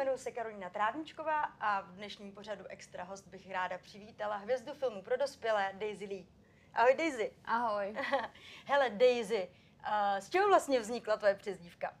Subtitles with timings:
[0.00, 5.02] jmenuji se Karolina Trávničková a v dnešním pořadu Extra host bych ráda přivítala hvězdu filmu
[5.02, 6.26] pro dospělé Daisy Lee.
[6.74, 7.32] Ahoj Daisy.
[7.44, 7.96] Ahoj.
[8.66, 11.94] Hele Daisy, uh, z čeho vlastně vznikla tvoje přezdívka?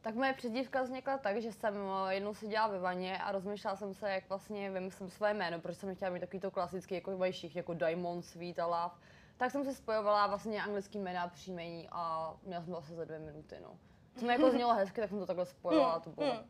[0.00, 1.74] Tak moje přezdívka vznikla tak, že jsem
[2.08, 5.74] eh, jednou seděla ve vaně a rozmýšlela jsem se, jak vlastně vymyslím své jméno, protože
[5.74, 8.94] jsem chtěla mít takový to klasický, jako mají všichni, jako Diamond, Sweet a Love.
[9.36, 13.04] Tak jsem si spojovala vlastně anglický jména a příjmení a měla jsem to asi za
[13.04, 13.78] dvě minuty, no.
[14.16, 16.44] Co mi jako znělo hezky, tak jsem to takhle spojila a to bylo.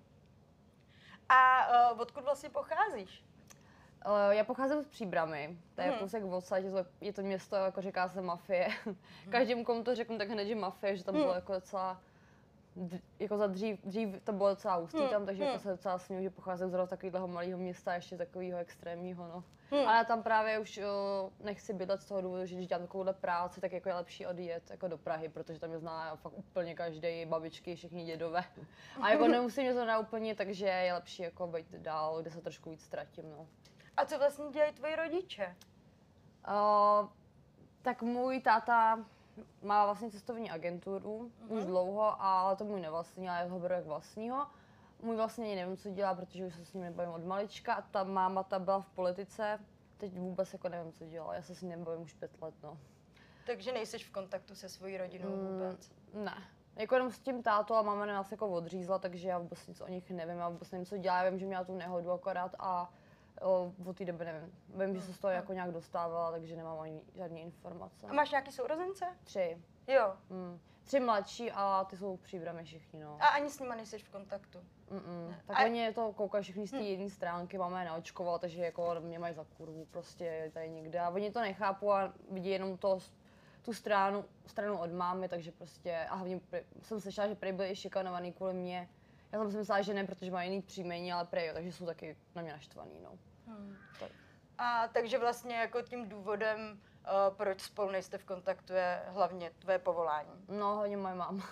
[1.33, 3.25] A uh, odkud vlastně pocházíš?
[4.07, 5.99] Uh, já pocházím z Příbramy, to je Hmm.
[5.99, 8.69] kousek od je to, je to město, jako říká se mafie.
[9.31, 11.35] Každému, komu to řeknu, tak hned, že mafie, že tam bylo Hmm.
[11.35, 12.01] jako docela,
[13.19, 15.09] jako za dřív, dřív to bylo docela hustý Hmm.
[15.09, 15.53] tam, takže Hmm.
[15.53, 19.45] jako se docela směju, že pocházím z takového malého města, ještě takového extrémního, no.
[19.71, 19.89] Hmm.
[19.89, 23.13] Ale já tam právě už o, nechci bydlet z toho důvodu, že když dělám takovouhle
[23.13, 26.75] práci, tak jako je lepší odjet jako do Prahy, protože tam je zná fakt úplně
[26.75, 28.45] každý, babičky, všichni dědové.
[29.01, 32.41] A jako nemusím mě to na úplně, takže je lepší jako být dál, kde se
[32.41, 33.47] trošku víc ztratím, no.
[33.97, 35.57] A co vlastně dělají tvoji rodiče?
[36.49, 37.09] Uh,
[37.83, 39.05] tak můj táta
[39.63, 41.53] má vlastně cestovní agenturu Mhm.
[41.59, 44.47] už dlouho, ale to můj nevlastní, ale já ho beru jak vlastního.
[45.03, 47.75] Můj vlastně ani nevím, co dělá, protože už se s ním nebavím od malička.
[47.75, 49.59] A ta máma ta byla v politice,
[49.97, 51.35] teď vůbec jako nevím, co dělá.
[51.35, 52.79] Já se s ním nebavím už pět let, no.
[53.47, 55.93] Takže nejseš v kontaktu se svojí rodinou Mm, vůbec.
[56.15, 56.35] Ne.
[56.77, 59.89] Jako jenom s tím tátou a máma nás jako odřízla, takže já vůbec nic o
[59.89, 62.93] nich nevím, já vůbec nevím, co dělá, já vím, že měla tu nehodu akorát a
[63.41, 64.53] o, od té doby nevím.
[64.69, 68.07] Vím, že se z toho jako nějak dostávala, takže nemám ani žádné informace.
[68.07, 69.05] A máš nějaký sourozence?
[69.25, 69.59] Tři.
[69.87, 70.15] Jo.
[70.31, 70.61] Mm.
[70.85, 73.17] Tři mladší a ty jsou v příbrami všichni, no.
[73.21, 74.59] A ani s nima nejseš v kontaktu.
[74.91, 75.29] Mm-mm.
[75.31, 75.43] Ne.
[75.47, 76.83] Tak A- oni to koukají všichni z té Hm.
[76.83, 81.01] jedné stránky, máme je naočkoval, takže jako mě mají za kurvu prostě tady někde.
[81.01, 82.99] A oni to nechápou a vidí jenom to,
[83.63, 86.41] tu stranu, stranu od mámy, takže prostě, a hlavně
[86.83, 88.89] jsem slyšela, že prý byli i šikanovaný kvůli mě.
[89.33, 92.17] Já jsem si myslela, že ne, protože mají jiný příjmení, ale prej, takže jsou taky
[92.35, 93.11] na mě naštvaný, no.
[94.01, 94.11] Tak.
[94.59, 96.81] A takže vlastně jako tím důvodem,
[97.31, 100.45] uh, proč spolu nejste v kontaktu, je hlavně tvoje povolání.
[100.49, 101.45] No, hlavně moje máma.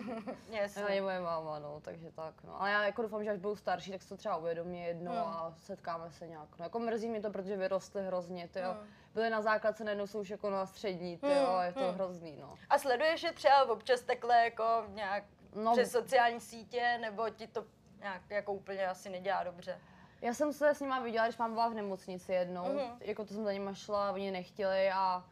[0.50, 0.82] Jasně.
[0.82, 2.60] Hlavně moje máma, no, takže tak, no.
[2.60, 5.22] Ale já jako doufám, že až budu starší, tak se to třeba uvědomí jednou Hmm.
[5.22, 6.48] a setkáme se nějak.
[6.58, 8.72] No, jako mrzí mě to, protože vyrostly hrozně, ty jo.
[8.72, 8.88] Hmm.
[9.14, 11.80] Byly na základce, najednou jsou už jako na střední, ty Hmm, jo, a je to
[11.84, 11.94] hmm.
[11.94, 12.54] hrozný, no.
[12.70, 17.64] A sleduješ je třeba občas takhle jako nějak No, přes sociální sítě, nebo ti to
[18.00, 19.80] nějak jako úplně asi nedělá dobře?
[20.22, 22.80] Já jsem se s nima viděla, když mám byla v nemocnici jednou, Mhm.
[23.00, 25.24] jako to jsem za nima šla, oni nechtěli a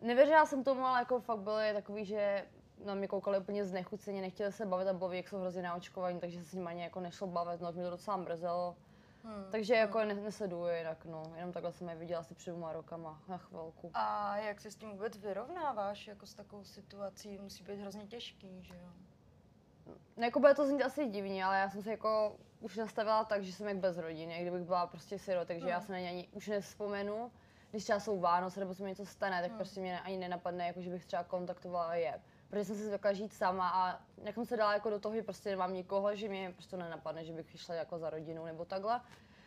[0.00, 2.46] nevěřila jsem tomu, ale jako fakt byli takový, že
[2.84, 6.38] na mě koukali úplně znechuceně, nechtěli se bavit a baví, jak jsou hrozně naočkovaní, takže
[6.44, 8.76] se s nimi ani jako nešlo bavit, no, mě to docela mrzelo.
[9.24, 9.44] Hmm.
[9.50, 11.22] Takže jako ne, nesleduju jinak, no.
[11.36, 13.90] Jenom takhle jsem je viděla asi před dvěma rokama na chvilku.
[13.94, 17.38] A jak se s tím vůbec vyrovnáváš, jako s takovou situací?
[17.38, 18.88] Musí být hrozně těžký, že jo?
[20.16, 23.44] No, jako bude to znít asi divně, ale já jsem se jako už nastavila tak,
[23.44, 25.86] že jsem jak bez rodiny, kdybych byla prostě siro, takže já Hmm.
[25.86, 27.30] se na ně ani už nevzpomenu.
[27.70, 29.58] Když třeba jsou Vánoce nebo se mi něco stane, tak Hmm.
[29.58, 32.20] prostě mě ani nenapadne, jako že bych třeba kontaktovala je.
[32.50, 35.22] Protože jsem si zvykla žít sama a jak jsem se dala jako do toho, že
[35.22, 39.00] prostě nemám nikoho, že mě prostě nenapadne, že bych šla jako za rodinou nebo takhle.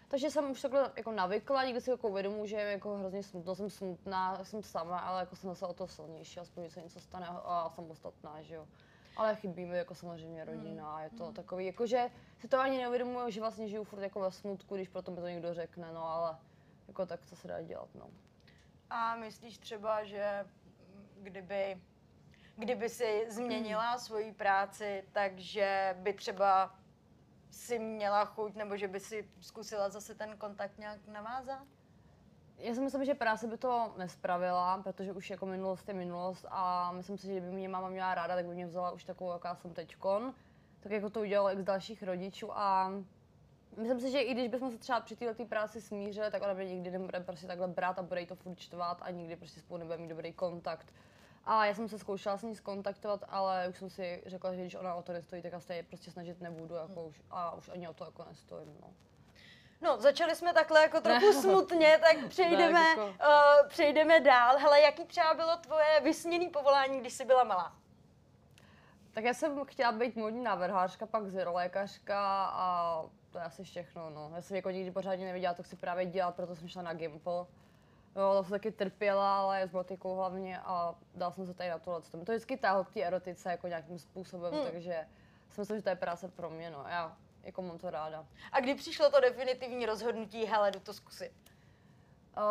[0.07, 3.55] Takže jsem už takhle jako navykla, někdy si jako uvědomuji, že je jako hrozně smutno,
[3.55, 6.99] jsem smutná, jsem sama, ale jako jsem zase o to silnější, aspoň když se něco
[6.99, 8.67] stane a samostatná, že jo.
[9.15, 12.09] Ale chybí mi jako samozřejmě rodina a je to takový, jakože
[12.39, 15.27] si to ani neuvědomuji, že vlastně žiju furt jako ve smutku, když proto mi to
[15.27, 16.37] někdo řekne, no ale
[16.87, 18.09] jako tak co se dá dělat, no.
[18.89, 20.45] A myslíš třeba, že
[21.17, 21.81] kdyby,
[22.55, 26.75] kdyby si změnila svoji práci, takže by třeba
[27.51, 31.67] si měla chuť, nebo že by si zkusila zase ten kontakt nějak navázat?
[32.57, 36.91] Já si myslím, že práce by to nespravila, protože už jako minulost je minulost a
[36.91, 39.55] myslím si, že kdyby mě máma měla ráda, tak by mě vzala už takovou, jaká
[39.55, 40.33] jsem teďkon.
[40.79, 42.91] Tak jako to udělalo x dalších rodičů a
[43.77, 46.65] myslím si, že i když bychom se třeba při této práci smířili, tak ona mě
[46.65, 48.57] nikdy nebude prostě takhle brát a bude jí to furt
[49.01, 50.93] a nikdy prostě spolu nebude mít dobrý kontakt.
[51.45, 54.75] A já jsem se zkoušela s ní skontaktovat, ale už jsem si řekla, že když
[54.75, 57.87] ona o to nestojí, tak já se prostě snažit nebudu jako už, a už ani
[57.87, 58.77] o to jako nestojím.
[58.81, 58.93] No.
[59.81, 64.57] No, začali jsme takhle jako trochu smutně, tak přejdeme, Tak jako- uh, přejdeme dál.
[64.57, 67.75] Hele, jaký třeba bylo tvoje vysněné povolání, když jsi byla malá?
[69.13, 71.23] Tak já jsem chtěla být modní návrhářka, pak
[71.53, 73.01] lékařka a
[73.31, 74.31] to je asi všechno, no.
[74.35, 77.33] Já jsem jako nikdy pořádně nevěděla, co chci právě dělat, proto jsem šla na Gimple.
[78.15, 81.79] Jo, to jsem taky trpěla, ale s motikou hlavně a dal jsem se tady na
[81.79, 82.01] tohle.
[82.01, 84.63] To vždycky táhlo k té erotice jako nějakým způsobem, Hmm.
[84.71, 85.07] takže
[85.49, 86.85] si myslím, že to je práce pro mě, no.
[86.89, 88.25] Já jako mám to ráda.
[88.51, 91.31] A kdy přišlo to definitivní rozhodnutí, hele, jdu to zkusit?
[92.37, 92.43] Uh,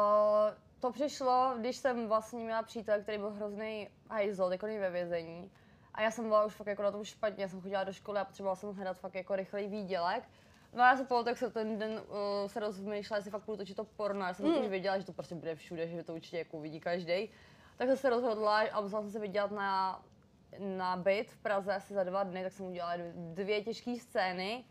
[0.80, 5.50] to přišlo, když jsem vlastně měla přítel, který byl hrozný hajzl, jako ve vězení.
[5.94, 8.18] A já jsem byla už fakt jako na tom špatně, já jsem chodila do školy
[8.18, 10.24] a potřebovala jsem hledat fakt jako rychlej výdělek.
[10.72, 13.76] No já jsem po tak se ten den uh, se rozmýšlela, jestli fakt budu točit
[13.76, 14.26] to porno.
[14.26, 14.62] Já jsem Hmm.
[14.62, 17.30] už věděla, že to prostě bude všude, že to určitě jako vidí každý.
[17.76, 20.02] Tak jsem se rozhodla a musela jsem se vydělat na,
[20.58, 24.64] na byt v Praze asi za dva dny, tak jsem udělala dvě těžké scény.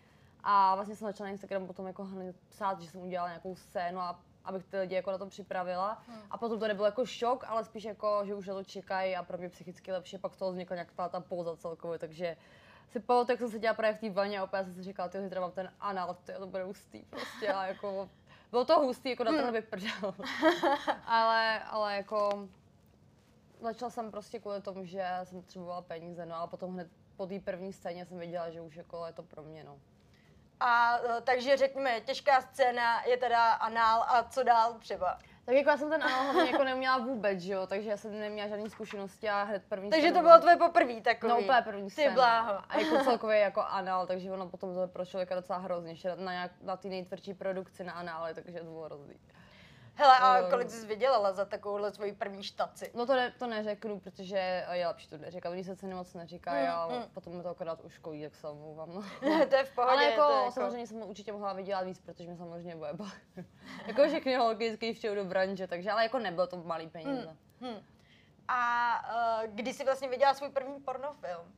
[0.44, 4.00] A vlastně jsem začala na Instagram potom jako hned psát, že jsem udělala nějakou scénu
[4.00, 6.04] a abych ty lidi jako na to připravila.
[6.07, 6.22] Hmm.
[6.31, 9.24] A potom to nebylo jako šok, ale spíš jako, že už na to čekají a
[9.24, 10.18] pro mě psychicky lepší.
[10.18, 12.38] Pak z toho vznikla nějaká ta pouza celkově, takže
[12.90, 15.10] si pamatuju, jak jsem se dělala právě v té vaně a opět jsem si říkala,
[15.10, 18.10] ty zítra mám ten anal, to, to bude hustý prostě a jako,
[18.51, 19.45] bylo to hustý, jako na Hmm.
[19.45, 20.16] to vyprdel.
[21.06, 22.50] ale, ale jako,
[23.62, 27.40] začala jsem prostě kvůli tomu, že jsem potřebovala peníze, no a potom hned po té
[27.40, 29.80] první scéně jsem věděla, že už jako je to pro mě, no.
[30.60, 35.20] A eh, takže řekněme, těžká scéna je teda anál a co dál třeba.
[35.46, 38.20] Tak jako já jsem ten anal hlavně jako neuměla vůbec, že jo, takže já jsem
[38.20, 41.30] neměla žádné zkušenosti a hned první Takže to bylo tvoje poprvé takový.
[41.30, 42.14] No úplně první Ty scéna.
[42.14, 42.62] bláho.
[42.70, 46.52] A jako celkově jako anal, takže ono potom to pro člověka docela hrozně, na, nějak,
[46.62, 49.16] na ty nejtvrdší produkci na anále, takže to bylo hrozný.
[49.95, 50.50] Hele, a Eh.
[50.50, 52.92] kolik jsi vydělala za takovouhle svoji první štaci?
[52.95, 56.68] No to, ne, to neřeknu, protože je lepší to neříkat, oni se ceny moc neříkají
[56.68, 57.04] Mm, a mm.
[57.13, 58.94] potom mi to akorát uškolí, tak se omlouvám.
[58.94, 59.01] No.
[59.50, 59.94] to je v pohodě.
[59.94, 60.51] Ale jako, to je jako...
[60.51, 62.92] samozřejmě jsem určitě mohla vydělat víc, protože mě samozřejmě bude
[63.88, 67.38] jako všechny holky vždycky do branže, takže ale jako nebylo to malý peníze.
[67.62, 67.84] Hm.
[68.48, 68.92] A
[69.44, 71.54] uh, kdy jsi vlastně viděla svůj první pornofilm?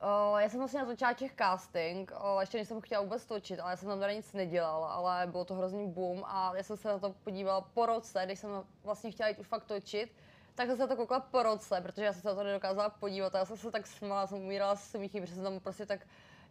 [0.00, 3.70] O, já jsem vlastně natočila těch casting, o, ještě než jsem chtěla vůbec točit, ale
[3.70, 6.88] já jsem tam teda nic nedělala, ale bylo to hrozný boom a já jsem se
[6.88, 8.50] na to podívala po roce, když jsem
[8.84, 10.12] vlastně chtěla jít už fakt točit,
[10.54, 12.88] tak jsem se na to koukala po roce, protože já jsem se na to nedokázala
[12.88, 15.86] podívat a já jsem se tak smála, jsem umírala s smíchy, protože jsem tam prostě
[15.86, 16.00] tak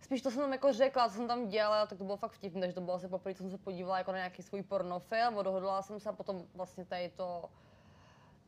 [0.01, 2.61] Spíš to jsem tam jako řekla, co jsem tam dělala, tak to bylo fakt vtipné,
[2.61, 5.81] takže to bylo asi poprvé, co jsem se podívala jako na nějaký svůj pornofilm, odhodlala
[5.81, 7.49] jsem se a potom vlastně tady to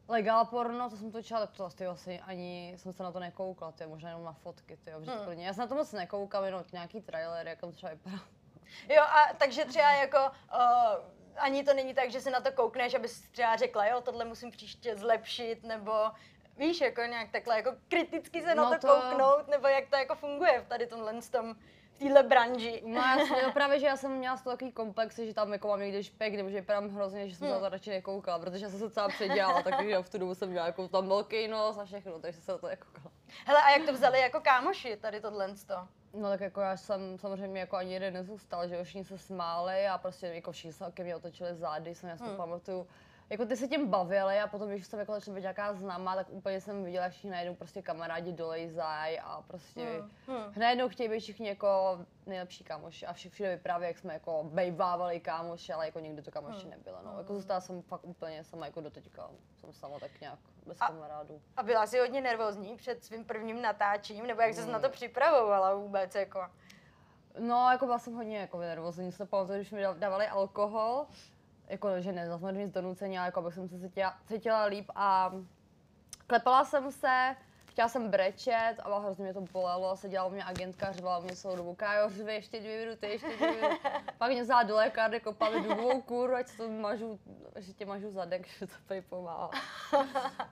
[0.08, 3.72] legál porno, to jsem točila, tak to asi asi ani jsem se na to nekoukala,
[3.72, 5.40] to je možná jenom na fotky, ty, že to Hmm.
[5.40, 8.18] Já se na to moc nekoukám, jenom nějaký trailer, jak to třeba vypadá.
[8.90, 11.06] Jo, a takže třeba jako uh,
[11.38, 14.52] ani to není tak, že se na to koukneš, abys třeba řekla, jo, tohle musím
[14.52, 15.92] příště zlepšit, nebo
[16.58, 19.96] víš, jako nějak takhle jako kriticky se na No to, to- kouknout, nebo jak to
[19.96, 21.56] jako funguje v tady tomhle tom,
[21.98, 22.82] v téhle branži.
[22.86, 25.68] No jasně, no právě, že já jsem měla z toho takový komplexy, že tam jako
[25.68, 28.66] mám někdy špek, nebo že vypadám hrozně, že jsem se na to radši nekoukala, protože
[28.66, 31.78] já jsem se celá předělala, takže v tu dobu jsem měla jako tam velký nos
[31.78, 33.12] a všechno, takže jsem se na to nekoukala.
[33.46, 35.88] Hele, a jak to vzali jako kámoši tady tohle to?
[36.14, 39.98] No tak jako já jsem samozřejmě jako ani jeden nezůstal, že všichni se smáli a
[39.98, 42.38] prostě jako všichni se ke mně otočili zády, jsem já si to Hmm.
[42.38, 42.88] pamatuju.
[43.30, 46.28] Jako ty se tím bavili a potom, když jsem jako začala být nějaká známá, tak
[46.30, 49.82] úplně jsem viděla, jak všichni najednou prostě kamarádi dolejzají a prostě
[50.28, 50.54] Hmm, hmm.
[50.58, 55.20] najednou chtějí být všichni jako nejlepší kámoši a všichni všude vyprávějí, jak jsme jako bejvávali
[55.20, 56.70] kámoši, ale jako nikdy to kámoši Hmm.
[56.70, 56.98] nebylo.
[57.06, 57.18] No.
[57.18, 61.42] Jako zůstala jsem fakt úplně sama jako doteďka, jsem sama tak nějak bez A- kamarádů.
[61.58, 64.72] A byla jsi hodně nervózní před svým prvním natáčením, nebo jak jsi Hmm.
[64.72, 66.42] na to připravovala vůbec, jako?
[67.40, 71.06] No, jako byla jsem hodně jako nervózní, se to pamatuju, když mi dávali alkohol,
[71.68, 75.34] jako, že ne, zase nic donucení, ale jako abych jsem se cítila, cítila líp a
[76.28, 77.36] klepala jsem se,
[77.66, 81.56] chtěla jsem brečet a hrozně mě to bolelo, seděla u mě agentka, řvala mě celou
[81.56, 83.76] dobu, Kájo, řve ještě dvě minuty, ještě dvě minuty.
[84.18, 87.20] Pak mě vzala do lékárny, kopala mi dubovou kůru, ať se to mažu,
[87.56, 89.50] že tě mažu zadek, že to prý pomáhá.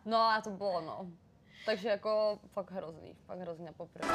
[0.06, 1.08] No a to bylo, no.
[1.66, 4.08] Takže jako fakt hrozný, fakt hrozný na poprvé.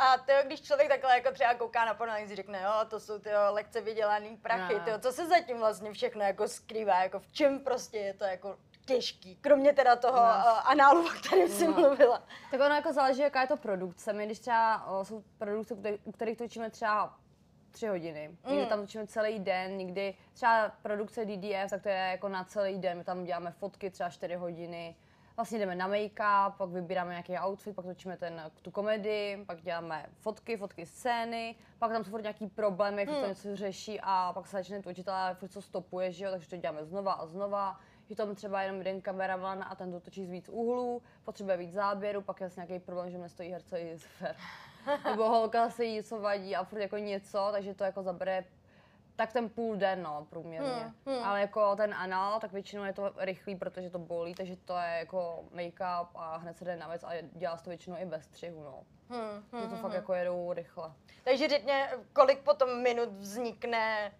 [0.00, 3.00] A to, když člověk takhle jako třeba kouká na porno, tak si řekne, jo, to
[3.00, 4.80] jsou ty lehce vydělaný prachy, No.
[4.84, 8.56] tyjo, co se zatím vlastně všechno jako skrývá, jako v čem prostě je to jako
[8.86, 10.22] těžký, kromě teda toho No.
[10.22, 11.72] uh, análu, o kterém No.
[11.72, 12.22] mluvila.
[12.50, 14.12] Tak ono jako záleží, jaká je to produkce.
[14.12, 17.14] My když třeba o, jsou produkce, u kterých točíme třeba
[17.70, 18.30] tři hodiny.
[18.46, 18.68] Někdy Mm.
[18.68, 22.98] tam točíme celý den, někdy třeba produkce DDF, tak to je jako na celý den.
[22.98, 24.96] My tam děláme fotky třeba 4 hodiny.
[25.40, 30.06] Vlastně jdeme na make-up, pak vybíráme nějaký outfit, pak točíme ten, tu komedii, pak děláme
[30.14, 34.46] fotky, fotky scény, pak tam jsou furt nějaký problémy, furt to něco řeší a pak
[34.46, 37.80] se začne točit, ale furt co stopuje, že jo, takže to děláme znova a znova.
[38.08, 41.72] Je tam třeba jenom jeden kameraman a ten to točí z víc úhlů, potřebuje víc
[41.72, 44.36] záběru, pak je zase nějaký problém, že mě stojí herce i super.
[45.04, 48.44] Nebo holka se jí něco vadí a furt jako něco, takže to jako zabere
[49.20, 50.68] tak ten půl den, no, průměrně.
[50.68, 51.24] Hmm, hmm.
[51.24, 54.96] Ale jako ten anal, tak většinou je to rychlý, protože to bolí, takže to je
[54.98, 58.24] jako make-up a hned se jde na věc a dělá se to většinou i bez
[58.24, 58.82] střihu, no.
[59.08, 59.20] Hmm,
[59.52, 59.92] hmm, to hmm, fakt hmm.
[59.94, 60.92] jako jedou rychle.
[61.24, 64.12] Takže řekně, kolik potom minut vznikne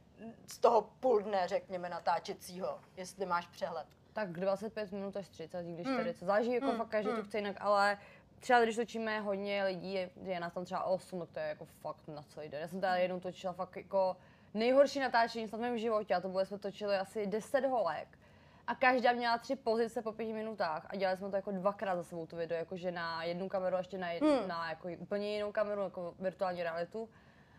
[0.46, 3.86] z toho půl dne, řekněme, natáčecího, jestli máš přehled.
[4.12, 5.96] Tak 25 minut až 30, když Hmm.
[5.96, 6.24] 40.
[6.24, 7.20] Záleží jako Hmm, fakt každý hmm.
[7.20, 7.98] to chce jinak, ale
[8.40, 11.64] třeba když točíme hodně lidí, je- je nás tam třeba 8, tak to je jako
[11.64, 12.60] fakt na celý den.
[12.60, 14.16] Já jsem teda jednou točila fakt jako
[14.54, 18.18] nejhorší natáčení v mém životě a to bylo, jsme točili asi 10 holek.
[18.66, 22.02] a každá měla tři pozice po pěti minutách a dělali jsme to jako dvakrát za
[22.04, 24.48] sebou to video, jakože na jednu kameru a ještě na, jed, Hmm.
[24.48, 27.08] na jako úplně jinou kameru, jako virtuální realitu.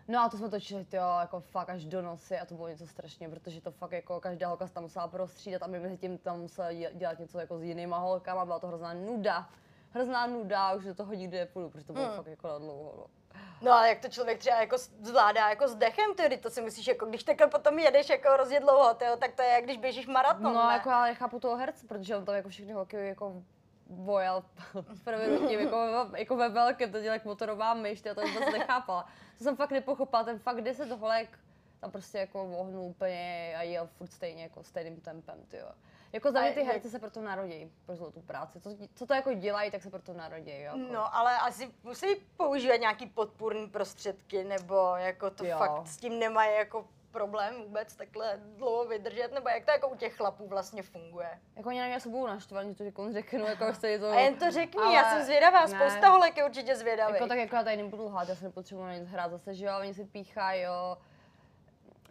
[0.07, 2.87] No a to jsme točili, jo, jako fakt až do noci a to bylo něco
[2.87, 6.17] strašně, protože to fakt jako každá holka se tam musela prostřídat a my mezi tím
[6.17, 9.49] tam museli dě- dělat něco jako s jinýma holkama, byla to hrozná nuda.
[9.93, 12.15] Hrozná nuda, už do toho nikdy nepůjdu, protože to bylo Hmm.
[12.15, 12.93] fakt jako na dlouho.
[12.97, 13.05] No.
[13.61, 16.87] No ale jak to člověk třeba jako zvládá jako s dechem, ty, to si myslíš,
[16.87, 20.07] jako když takhle potom jedeš jako hrozně dlouho, tyjo, tak to je jak když běžíš
[20.07, 20.73] maraton, No, ne?
[20.73, 23.33] jako ale chápu toho herce, protože on tam jako všechny holky jako
[23.87, 24.43] bojal
[24.93, 25.77] s prověrutím, jako,
[26.17, 29.07] jako ve velkém, to dělá jak motorová myš, já to vůbec nechápala.
[29.37, 31.39] To jsem fakt nepochopila, ten fakt 10 holek
[31.81, 35.67] tam prostě jako vohnul úplně a jel furt stejně jako stejným tempem, tyjo.
[36.13, 38.59] Jako za A mě ty herci se proto narodí, pro tu práci.
[38.61, 40.59] Co, co to jako dělají, tak se proto narodí, jo.
[40.59, 40.77] Jako.
[40.77, 45.57] No, ale asi musí používat nějaký podpůrný prostředky, nebo jako to Jo.
[45.57, 49.95] fakt s tím nemají jako problém vůbec takhle dlouho vydržet, nebo jak to jako u
[49.95, 51.39] těch chlapů vlastně funguje.
[51.55, 54.09] Jako oni na mě budou naštvaní, to řeknu, řeknu, jako se to...
[54.11, 55.67] A jen to řekni, ale já jsem zvědavá, ne.
[55.67, 57.15] spousta holek je určitě zvědavých.
[57.15, 59.65] Jako tak jako já tady nebudu lhát, já se nepotřebuji na nic hrát zase, že
[59.65, 60.97] jo, oni si píchají, jo.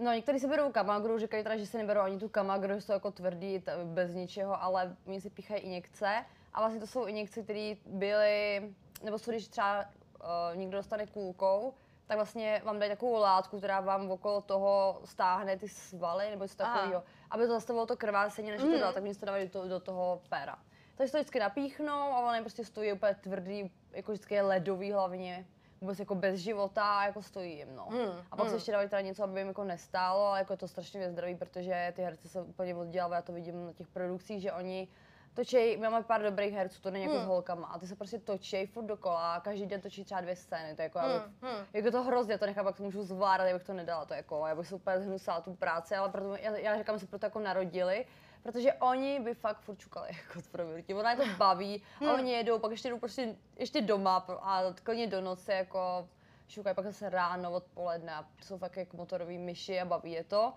[0.01, 2.93] No, někteří si berou kamagru, říkají teda, že si neberou ani tu kamagru, že jsou
[2.93, 6.25] jako tvrdý, t- bez ničeho, ale oni si píchají injekce.
[6.55, 8.63] A vlastně to jsou injekce, které byly,
[9.03, 11.75] nebo jsou, když třeba uh, někdo dostane kulkou,
[12.07, 16.57] tak vlastně vám dají takovou látku, která vám okolo toho stáhne ty svaly nebo něco
[16.57, 18.81] takového, aby to zastavilo to krvácení, než to Mhm.
[18.81, 20.59] dá, tak oni si to dávají do, do toho péra.
[20.97, 25.47] Takže to vždycky napíchnou a on prostě stojí úplně tvrdý, jako vždycky je ledový hlavně,
[25.81, 27.85] vůbec jako bez života a jako stojí jim, no.
[27.91, 28.49] Hmm, A pak hmm.
[28.49, 31.35] se ještě dávají teda něco, aby jim jako nestálo, ale jako je to strašně nezdraví,
[31.35, 34.89] protože ty herci se úplně oddělávají, já to vidím na těch produkcích, že oni
[35.35, 37.25] točí, my máme pár dobrých herců, to není jako Hmm.
[37.25, 40.37] s holkama, a ty se prostě točí furt dokola, a každý den točí třeba dvě
[40.37, 41.67] scény, to je jako, já bych- Hmm, hmm.
[41.73, 44.47] jako to hrozně, to nechápu, jak to můžu zvládat, já bych to nedala, to jako,
[44.47, 47.27] já bych se úplně zhnusala tu práci, ale proto, já, já říkám, že se proto
[47.27, 48.05] jako narodili,
[48.43, 52.59] protože oni by fakt furt čukali jako proměnutím, ona je to baví a oni jedou,
[52.59, 56.09] pak ještě jdou prostě ještě doma a klidně do noci jako
[56.49, 60.53] šukají pak zase ráno, odpoledne a jsou fakt jako motorový myši a baví je to.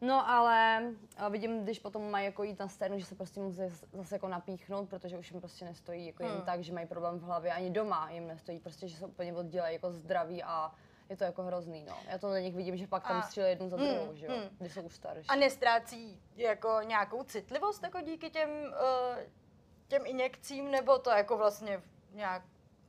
[0.00, 0.82] No ale
[1.30, 4.28] vidím, když potom mají jako jít na scénu, že se prostě musí zas- zase jako
[4.28, 6.42] napíchnout, protože už jim prostě nestojí jako jen Hmm.
[6.42, 9.74] tak, že mají problém v hlavě, ani doma jim nestojí, prostě, že se úplně oddělají
[9.74, 10.74] jako zdraví a
[11.12, 11.96] je to jako hrozný, no.
[12.08, 14.32] Já to na nich vidím, že pak tam střílí jednu za hmm, druhou, že jo,
[14.32, 14.48] hmm.
[14.58, 15.28] když jsou už starší.
[15.28, 19.18] A nestrácí jako nějakou citlivost jako díky těm, uh,
[19.88, 22.42] těm injekcím, nebo to jako vlastně nějak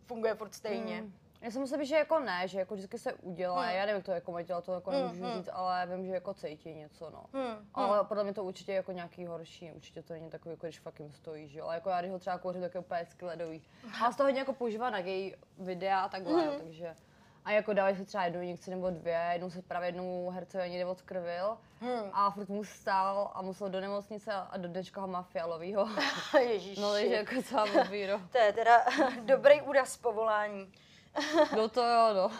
[0.05, 0.95] funguje furt stejně?
[0.97, 1.13] Hmm.
[1.41, 3.71] Já si myslím, že jako ne, že jako vždycky se udělá, Hmm.
[3.75, 5.33] já nevím, jak to jako mají dělat, to jako Hmm, nemůžu hmm.
[5.33, 7.25] říct, ale vím, že jako cítí něco, no.
[7.33, 10.65] Hmm, Ale podle mě to určitě je jako nějaký horší, určitě to není takový, jako
[10.65, 11.65] když fakt jim stojí, že jo.
[11.65, 13.63] Ale jako já, když ho třeba kouřím, tak je úplně hezky ledový.
[14.03, 16.59] A z toho hodně jako používá na gay videa a takhle, Mhm.
[16.59, 16.95] takže...
[17.45, 20.85] A jako dávají si třeba jednu injekci nebo dvě, jednou se právě jednou herce někde
[20.85, 22.09] odkrvil Hmm.
[22.13, 25.87] a furt mu stál a musel do nemocnice a do dneška ho má fialovýho.
[26.39, 26.81] Ježíši.
[26.81, 27.65] No takže jako celá.
[28.31, 28.85] To je teda
[29.21, 30.71] dobrý úraz povolání.
[31.55, 32.31] No to jo, no.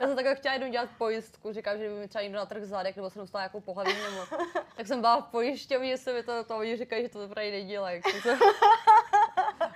[0.00, 2.62] Já jsem takhle chtěla jednou dělat pojistku, říkám, že kdyby mi třeba někdo na trh
[2.64, 4.28] zadek, nebo jsem dostala nějakou pohlavní nemoc.
[4.76, 7.50] Tak jsem byla v pojišťovně, že se mi to, to oni říkají, že to právě
[7.52, 8.02] nedělají.
[8.02, 8.97] To, a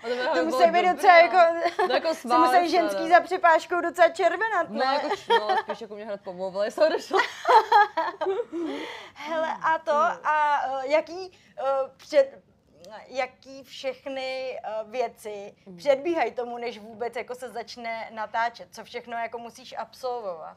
[0.02, 1.36] to, To musí být docela jako,
[1.86, 4.84] to jako musí smálec, ženský za přepážkou docela červenat, No, ne?
[4.94, 7.18] jako, no, spíš jako mě hned pomluvili, jsem došla.
[9.14, 9.92] Hele, a to,
[10.26, 12.42] a uh, jaký uh, před,
[13.06, 15.76] jaký všechny uh, věci Mhm.
[15.76, 18.68] předbíhají tomu, než vůbec jako se začne natáčet?
[18.74, 20.56] Co všechno jako musíš absolvovat?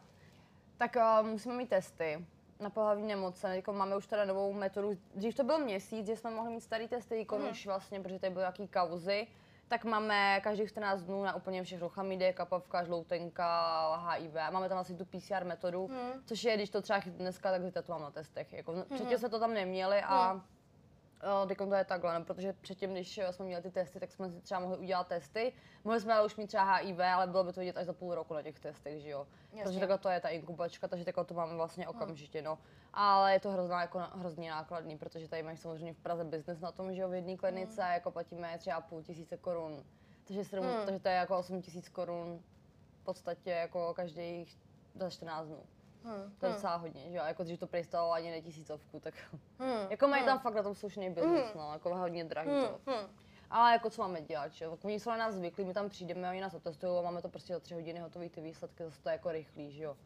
[0.78, 2.26] Tak uh, musíme mít testy
[2.60, 3.56] na pohlavní nemoce.
[3.56, 4.98] Jako máme už teda novou metodu.
[5.16, 7.50] Dřív to byl měsíc, že jsme mohli mít starý testy, jako Mhm.
[7.52, 9.28] už vlastně, protože tady byly nějaký kauzy.
[9.68, 14.34] Tak máme každých 14 dnů na úplně všechno chlamydie, kapavka, žloutenka, HIV.
[14.52, 16.22] Máme tam vlastně tu PCR metodu, Mhm.
[16.26, 18.54] což je, když to třeba dneska, tak to mám na testech.
[18.54, 20.42] Jako, Předtím jsme to tam neměli a Mhm.
[21.24, 24.12] Uh, teď to je takhle, no, protože předtím, když eh, jsme měli ty testy, tak
[24.12, 25.54] jsme si třeba mohli udělat testy.
[25.84, 28.16] Mohli jsme ale už mít třeba HIV, ale bylo by to vidět až za půl
[28.16, 29.28] roku na těch testech, že jo.
[29.52, 29.64] Jasně.
[29.64, 32.58] Protože takhle to je ta inkubačka, takže takhle to máme vlastně okamžitě, no.
[32.94, 36.72] Ale je to hrozná, jako, hrozně nákladný, protože tady máš samozřejmě v Praze biznes na
[36.72, 39.84] tom, že jo, v jedné klinice, jako platíme třeba půl tisíce korun.
[40.28, 40.86] Takže, sedm, Hmm.
[40.86, 42.44] takže to je jako 8 tisíc korun
[43.02, 44.58] v podstatě jako každých
[44.96, 45.64] za 14 dnů.
[46.06, 46.36] Hmm.
[46.40, 49.14] To je docela hodně, že jo, jako když to prejstalo ani ne tisícovku, tak
[49.60, 49.88] Hmm.
[49.90, 52.80] jako mají tam fakt na tom slušný biznis, no, jako hodně drahý to.
[52.88, 52.98] Hmm.
[52.98, 53.08] Hmm.
[53.50, 54.66] Ale jako co máme dělat, že?
[54.66, 54.78] jo?
[54.84, 57.54] Oni jsou na nás zvyklí, my tam přijdeme, oni nás otestují a máme to prostě
[57.54, 59.98] za tři hodiny hotové ty výsledky, zase to je jako rychlý, že jo.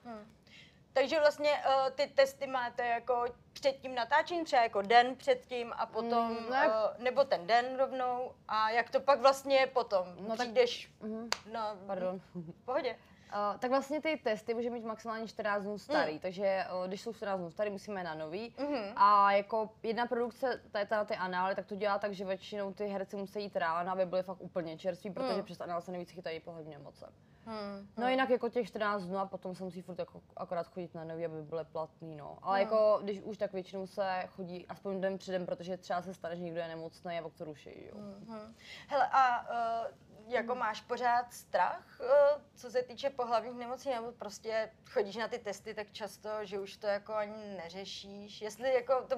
[0.94, 5.86] Takže vlastně uh, ty testy máte jako před tím natáčením, třeba jako den předtím a
[5.86, 9.68] potom, Mm, no jak- uh, nebo ten den rovnou a jak to pak vlastně je
[9.68, 10.08] potom?
[10.20, 11.30] No tak- Přijdeš Mhm.
[11.52, 11.76] na...
[11.88, 12.22] Pardon.
[12.36, 12.96] V pohodě.
[13.34, 16.20] Uh, tak vlastně ty testy může mít maximálně 14 dnů starý, mm.
[16.20, 18.54] takže uh, když jsou 14 dnů starý, musíme na nový.
[18.58, 18.94] Mm-hmm.
[18.96, 22.88] A jako jedna produkce, tady ta, ty anály, tak to dělá tak, že většinou ty
[22.88, 25.44] herci musí jít ráno, aby byly fakt úplně čerství, protože mm.
[25.44, 27.06] přes anál se nejvíc chytají pohlavní nemoce.
[27.50, 27.88] Hmm.
[27.98, 31.04] No jinak jako těch 14 dnů a potom se musí furt jako akorát chodit na
[31.04, 32.38] nový, aby byly platný, no.
[32.42, 32.68] Ale hmm.
[32.68, 36.44] jako když už tak většinou se chodí aspoň den předem, protože třeba se stane, že
[36.44, 37.94] někdo je nemocný a pak to ruší, jo.
[38.28, 38.56] Hmm.
[38.88, 39.88] Hele a uh,
[40.30, 45.40] jako máš pořád strach, uh, co se týče pohlavních nemocí, nebo prostě chodíš na ty
[45.40, 48.42] testy tak často, že už to jako ani neřešíš?
[48.42, 49.16] Jestli jako, to,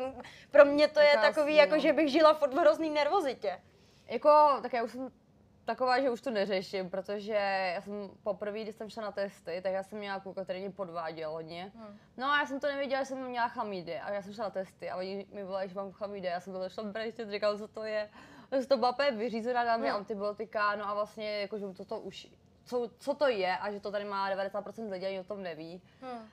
[0.51, 1.79] pro mě to je takový, jako no.
[1.79, 3.61] že bych žila v hrozný nervozitě.
[4.07, 5.11] Jako, tak já už jsem
[5.65, 7.33] taková, že už to neřeším, protože
[7.75, 10.71] já jsem poprvé, když jsem šla na testy, tak já jsem měla kluka, který mě
[10.71, 11.71] podváděl hodně.
[11.75, 11.99] Hmm.
[12.17, 14.49] No a já jsem to nevěděla, že jsem měla chlamídy a já jsem šla na
[14.49, 16.27] testy a oni mi volali, že mám chlamídy.
[16.27, 18.09] Já jsem to šla brečet, říkal, co to je.
[18.51, 19.95] To to bapé vyřízená, dá mi hmm.
[19.95, 22.27] antibiotika, no a vlastně jako, že to, to už,
[22.63, 25.81] co, co to je a že to tady má 90% lidí ani o tom neví.
[26.01, 26.29] Hmm.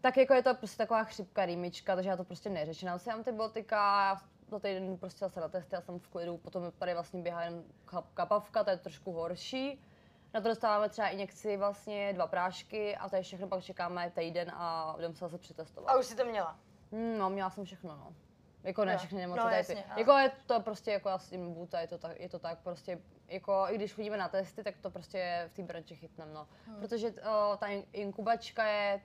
[0.00, 2.86] Tak jako je to prostě taková chřipka, rýmička, takže já to prostě neřeším.
[2.86, 4.16] Dám si antibiotika,
[4.48, 7.64] za týden prostě zase na testy a jsem v klidu, potom tady vlastně běhá jen
[8.14, 9.80] kapavka, to je trošku horší.
[10.34, 14.52] Na to dostáváme třeba injekci vlastně dva prášky a to je všechno, pak čekáme týden
[14.54, 15.94] a budeme se zase přetestovat.
[15.94, 16.58] A už jsi to měla?
[16.92, 18.12] Hmm, no, měla jsem všechno, no.
[18.66, 20.00] Jako ne všechny nemoci, no, jasně, ty.
[20.00, 22.58] Jako je to prostě jako já s tím buta, je to tak, je to tak
[22.58, 26.48] prostě, jako i když chodíme na testy, tak to prostě v té branči chytneme, no.
[26.66, 26.80] Hmm.
[26.80, 29.00] Protože o, ta inkubačka je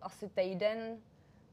[0.00, 0.98] asi týden,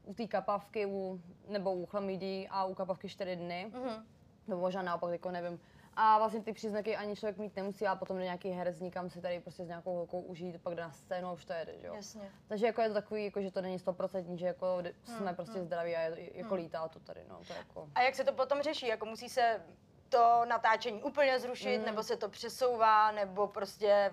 [0.04, 3.70] u té kapavky, u, nebo u chlamidí a u kapavky 4 dny.
[3.72, 4.02] Mm-hmm.
[4.48, 5.60] Nebo možná naopak, jako nevím.
[5.96, 9.20] A vlastně ty příznaky ani člověk mít nemusí, a potom do nějaký herec nikam si
[9.20, 11.86] tady prostě s nějakou holkou užít, pak jde na scénu a už to jede, že
[11.86, 11.94] jo.
[11.94, 12.30] Jasně.
[12.48, 15.58] Takže jako je to takový, jako, že to není stoprocentní, že jako hmm, jsme prostě
[15.58, 15.64] hmm.
[15.64, 16.62] zdraví a je, jako hmm.
[16.62, 17.40] lítá to tady, no.
[17.46, 17.88] To jako...
[17.94, 18.86] A jak se to potom řeší?
[18.86, 19.62] Jako musí se
[20.08, 21.86] to natáčení úplně zrušit, hmm.
[21.86, 24.12] nebo se to přesouvá, nebo prostě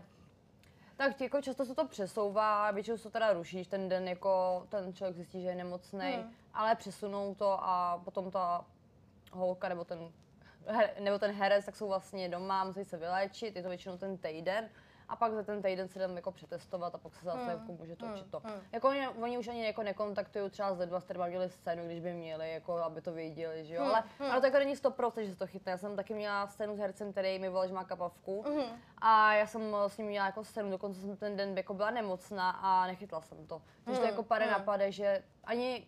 [0.98, 4.94] tak jako často se to přesouvá, většinou se to teda rušíš ten den, jako ten
[4.94, 6.34] člověk zjistí, že je nemocný, hmm.
[6.54, 8.66] ale přesunou to a potom ta
[9.32, 10.12] holka nebo ten,
[10.68, 14.18] her, nebo ten herec tak jsou vlastně doma, musí se vyléčit, je to většinou ten
[14.18, 14.70] týden
[15.10, 17.50] a pak za ten týden se jdeme jako přetestovat a pak se zase hmm.
[17.50, 18.32] jako může točit hmm.
[18.32, 18.42] to.
[18.44, 18.62] Hmm.
[18.72, 22.00] Jako oni, oni, už ani jako nekontaktují třeba z Ledva, s kterými měli scénu, když
[22.00, 23.82] by měli, jako aby to věděli, že jo.
[23.82, 23.92] Hmm.
[23.92, 24.32] Ale, hmm.
[24.32, 25.72] ale to jako není 100%, že se to chytne.
[25.72, 28.42] Já jsem taky měla scénu s hercem, který mi volal, že má kapavku.
[28.42, 28.82] Hmm.
[28.98, 32.50] A já jsem s ním měla jako scénu, dokonce jsem ten den jako byla nemocná
[32.50, 33.62] a nechytla jsem to.
[33.84, 34.08] Takže hmm.
[34.08, 34.54] to jako pade hmm.
[34.54, 35.88] napade, že ani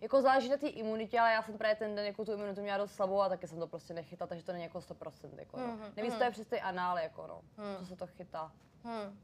[0.00, 2.78] jako záleží na té imunitě, ale já jsem právě ten den jako tu imunitu měla
[2.78, 5.38] dost slabou a taky jsem to prostě nechytla, takže to není jako 100%.
[5.38, 5.66] Jako, no.
[5.66, 5.92] mm-hmm.
[5.96, 6.18] Nevím, mm-hmm.
[6.18, 7.76] to je přes ty anály, jako, no, mm.
[7.78, 8.52] co se to chytá.
[8.84, 9.18] Hmm.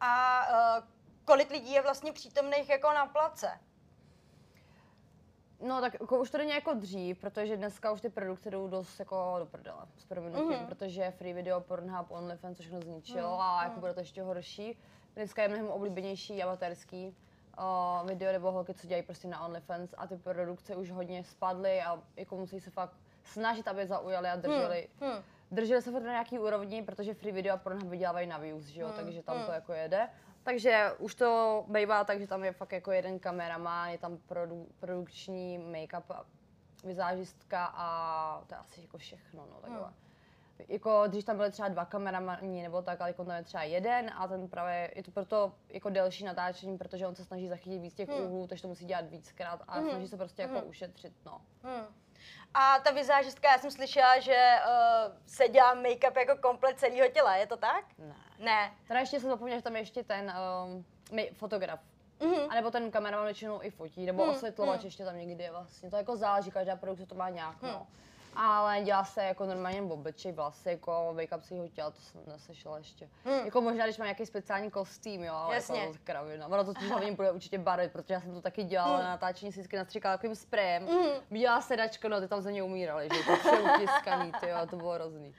[0.00, 0.42] A
[0.78, 0.84] uh,
[1.24, 3.60] kolik lidí je vlastně přítomných jako na place?
[5.60, 8.98] No tak jako už to není jako dřív, protože dneska už ty produkce jdou dost
[8.98, 10.66] jako do prdele, s prominutím, mm-hmm.
[10.66, 13.40] protože free video, Pornhub, OnlyFans všechno zničilo mm-hmm.
[13.40, 14.78] a jako bude to ještě horší.
[15.14, 17.16] Dneska je mnohem oblíbenější amatérský
[17.58, 21.82] uh, video nebo holky, co dělají prostě na OnlyFans a ty produkce už hodně spadly
[21.82, 24.88] a jako musí se fakt snažit, aby zaujali a drželi.
[25.00, 25.08] Mm.
[25.08, 28.64] Mm drželi se furt na nějaký úrovni, protože free video a Pornhub vydělávají na views,
[28.64, 28.94] že jo, mm.
[28.94, 29.44] takže tam mm.
[29.44, 30.08] to jako jede.
[30.42, 34.68] Takže už to bývá tak, že tam je fakt jako jeden kameraman, je tam produ,
[34.80, 36.24] produkční make-up
[36.84, 39.88] vizážistka a to je asi jako všechno, no takhle.
[39.88, 39.94] Mm.
[40.68, 44.10] Jako, když tam byly třeba dva kameramani nebo tak, ale jako tam je třeba jeden
[44.16, 47.94] a ten právě, je to proto jako delší natáčení, protože on se snaží zachytit víc
[47.94, 48.14] těch mm.
[48.14, 49.90] úhlů, takže to musí dělat víckrát a mm.
[49.90, 51.40] snaží se prostě jako ušetřit, no.
[51.62, 51.86] Mm.
[52.54, 57.36] A ta vizážistka, já jsem slyšela, že uh, se dělá make-up jako komplet celého těla,
[57.36, 57.84] je to tak?
[57.98, 58.14] Ne.
[58.38, 58.72] Ne.
[58.88, 60.32] Teda ještě jsem zapomněla, že tam je ještě ten
[60.64, 60.84] um,
[61.32, 61.80] fotograf.
[62.20, 62.46] Mm-hmm.
[62.50, 64.86] A nebo ten kameraman většinou i fotí, nebo mm, osvětlovač mm.
[64.86, 65.90] ještě tam někdy je vlastně.
[65.90, 67.68] To jako záleží, každá produkce to má nějak, mm.
[67.68, 67.86] no
[68.36, 72.78] ale dělá se jako normálně obličej, vlasy, jako make-up si ho těla, to jsem neslyšela
[72.78, 73.08] ještě.
[73.24, 73.44] Hmm.
[73.44, 75.80] Jako možná, když má nějaký speciální kostým, jo, ale Jasně.
[75.80, 76.46] jako kravina.
[76.46, 79.04] Ono to hlavně bude určitě barvit, protože já jsem to taky dělala hmm.
[79.04, 80.86] na natáčení, si vždycky nastříkala takovým sprejem.
[80.86, 81.10] Hmm.
[81.30, 84.76] Viděla sedačko, no ty tam ze mě umírali, že to vše utiskaný, ty jo, to
[84.76, 85.34] bylo hrozný.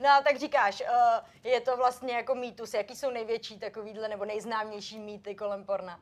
[0.00, 4.24] No a tak říkáš, uh, je to vlastně jako mýtus, jaký jsou největší takovýhle nebo
[4.24, 6.00] nejznámější mýty kolem porna?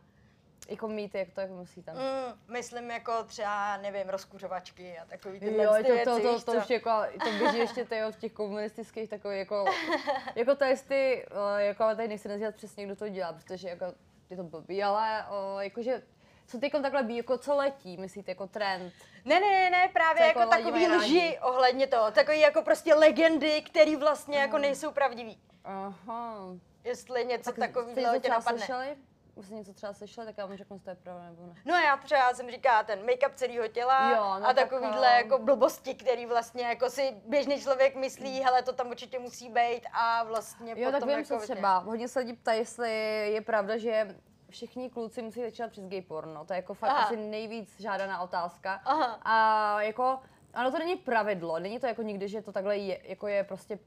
[0.68, 1.92] Jako mít, jak to jako myslíte?
[1.92, 6.52] Mm, myslím jako třeba, nevím, rozkuřovačky a takový tyhle jo, to, věci, to, to, to,
[6.52, 6.90] to, už jako,
[7.24, 9.64] to běží ještě tyjo, v těch komunistických takových jako,
[10.34, 13.84] jako to jestli, eh, jako tady nechci nazývat přesně, kdo to dělá, protože jako
[14.30, 16.02] je to blbý, ale o, jakože
[16.46, 18.92] co ty takhle bí, jako co letí, myslíte, jako trend?
[19.24, 23.96] Ne, ne, ne, právě jako, jako takový lži ohledně toho, takový jako prostě legendy, které
[23.96, 24.42] vlastně mm.
[24.42, 25.40] jako nejsou pravdivý.
[25.64, 26.36] Aha.
[26.84, 28.58] Jestli něco tak takového tě napadne.
[28.58, 28.96] Slyšeli?
[29.40, 31.54] Už jsi něco třeba slyšela, tak já vám řeknu, jestli to je pravda nebo ne.
[31.64, 35.16] No já třeba jsem říkala ten make-up celého těla Jo, no a tak, takovýhle eh,
[35.16, 39.80] jako blbosti, který vlastně jako si běžný člověk myslí, hele to tam určitě musí být
[39.92, 41.78] a vlastně Jo, potom tak vím, jako co vlastně- třeba.
[41.78, 42.92] Hodně se lidí ptají, jestli
[43.32, 44.16] je pravda, že
[44.50, 46.44] všichni kluci musí začínat přes gay porno.
[46.44, 47.02] To je jako fakt Aha.
[47.04, 48.80] asi nejvíc žádaná otázka.
[48.84, 49.18] Aha.
[49.22, 50.18] A jako,
[50.54, 53.78] ano, to není pravidlo, není to jako nikdy, že to takhle je, jako je prostě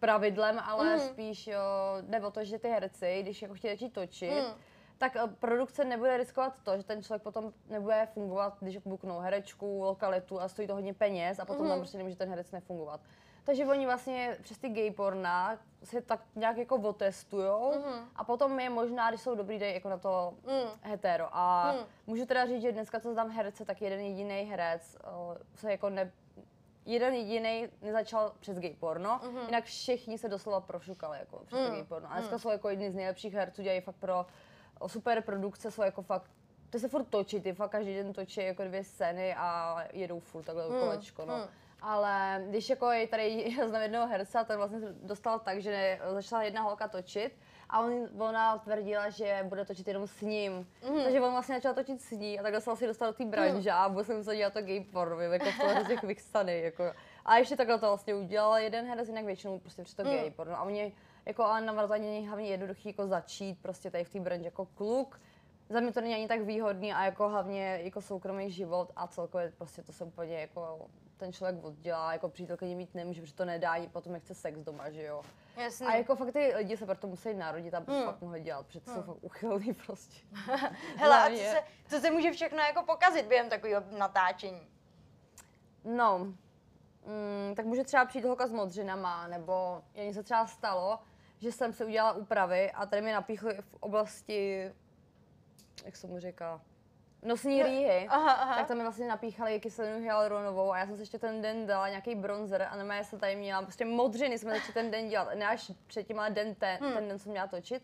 [0.00, 1.00] pravidlem, ale Mhm.
[1.00, 1.60] spíš jo,
[2.00, 4.60] jde o to, že ty herci, když jako chtějí začít točit, Mm.
[4.98, 9.80] Tak eh, produkce nebude riskovat to, že ten člověk potom nebude fungovat, když buknou herečku,
[9.82, 11.70] lokalitu a stojí to hodně peněz a potom Mhm.
[11.70, 13.00] tam prostě nemůže ten herec nefungovat.
[13.44, 18.08] Takže oni vlastně přes ty gay porna si tak nějak jako otestujou Mhm.
[18.16, 20.70] a potom je možná, když jsou dobrý, dají jako na to Mm.
[20.82, 21.28] hetero.
[21.32, 21.80] A Hmm.
[22.06, 25.90] můžu teda říct, že dneska, co znám herce, tak jeden jediný herec o, se jako
[25.90, 26.12] ne,
[26.86, 29.38] jeden jediný nezačal přes gay porno, Mhm.
[29.46, 31.74] jinak všichni se doslova prošukali jako přes Mm.
[31.74, 32.08] gay porno.
[32.10, 32.38] A dneska Mm.
[32.38, 34.26] jsou jako jedni z nejlepších herců, dělají fakt pro
[34.86, 36.30] super produkce, jsou jako fakt
[36.70, 40.42] to se furt točí, ty fakt každý den točí jako dvě scény a jedou furt
[40.42, 41.36] takhle Mm, kolečko, no.
[41.36, 41.42] mm.
[41.82, 46.00] Ale když jako je tady, já znám jednoho herce, ten vlastně se dostal tak, že
[46.14, 47.38] začala jedna holka točit
[47.70, 50.66] a on, ona tvrdila, že bude točit jenom s ním.
[50.88, 51.02] Mhm.
[51.04, 53.70] Takže on vlastně začal točit s ní a takhle se vlastně dostal do té branže
[53.70, 56.84] a vůbec jsem se dělat to gay porno, jako v toho těch vychstany, jako.
[57.24, 60.10] A ještě takhle to vlastně udělal jeden herec, jinak většinou prostě přes to Mm.
[60.10, 60.56] gay porno.
[60.58, 60.94] A oni
[61.28, 65.20] jako ale na není hlavně jednoduchý jako začít prostě tady v té branži jako kluk.
[65.68, 69.52] Za mě to není ani tak výhodný a jako hlavně jako soukromý život a celkově
[69.58, 70.86] prostě to se úplně jako
[71.16, 74.90] ten člověk oddělá, jako přítelkyně mít nemůže, protože to nedá, ani potom nechce sex doma,
[74.90, 75.22] že jo.
[75.56, 75.86] Jasný.
[75.86, 78.00] A jako fakt ty lidi se proto musí narodit, aby Hmm.
[78.00, 80.16] to fakt mohli dělat, protože to jsou fakt uchylný prostě.
[80.96, 84.68] Hele, a co se, co se může všechno jako pokazit během takového natáčení?
[85.84, 90.98] No, mm, tak může třeba přijít holka s modřinama, nebo jen se třeba stalo,
[91.38, 94.70] že jsem si udělala úpravy a tady mi napíchli v oblasti,
[95.84, 96.60] jak se mu říká,
[97.22, 98.06] nosní rýhy.
[98.08, 98.56] Aha, aha.
[98.56, 101.88] Tak tam mi vlastně napíchali kyselinu hyaluronovou a já jsem si ještě ten den dala
[101.88, 105.46] nějaký bronzer a normálně jsem tady měla prostě modřiny, jsme začali ten den dělat, ne
[105.48, 106.92] až předtím, ale den ten, Hmm.
[106.92, 107.82] ten den jsem měla točit.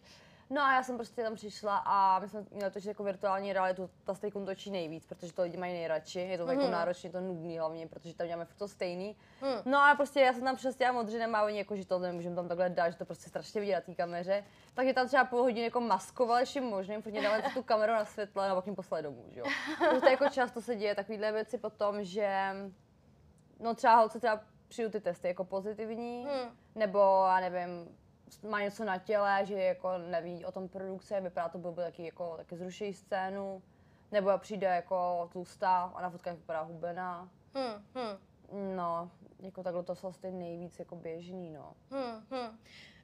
[0.55, 3.91] No a já jsem prostě tam přišla a my jsme měli točit jako virtuální realitu,
[4.05, 6.71] ta stejkon točí nejvíc, protože to lidi mají nejradši, je to jako Mhm.
[6.71, 9.17] náročné, je to nudný hlavně, protože tam děláme furt to stejný.
[9.41, 9.55] Hmm.
[9.65, 12.37] No a prostě já jsem tam přes těla modřinem a oni jako, že to nemůžeme
[12.37, 14.45] tam takhle dát, že to prostě strašně vidět na té kameře.
[14.75, 18.51] Takže tam třeba půl hodiny jako maskovali vším možným, protože dávali tu kameru na světle
[18.51, 19.47] a pak jim poslali domů, že jo.
[20.01, 22.51] To jako často se děje takovýhle věci potom, že
[23.61, 26.51] no třeba holce třeba přijdu ty testy jako pozitivní, Hmm.
[26.75, 27.97] nebo já nevím,
[28.43, 32.37] má něco na těle, že jako neví o tom produkce, vypadá to blbě, taky jako
[32.37, 33.63] taky zruší scénu,
[34.13, 37.29] nebo přijde jako tlustá a na fotkách vypadá hubená.
[37.55, 37.85] Hmm.
[37.95, 38.77] Hmm.
[38.77, 41.73] No, jako takhle to jsou asi nejvíc jako běžný, no.
[41.91, 42.27] Hmm.
[42.31, 42.59] Hmm.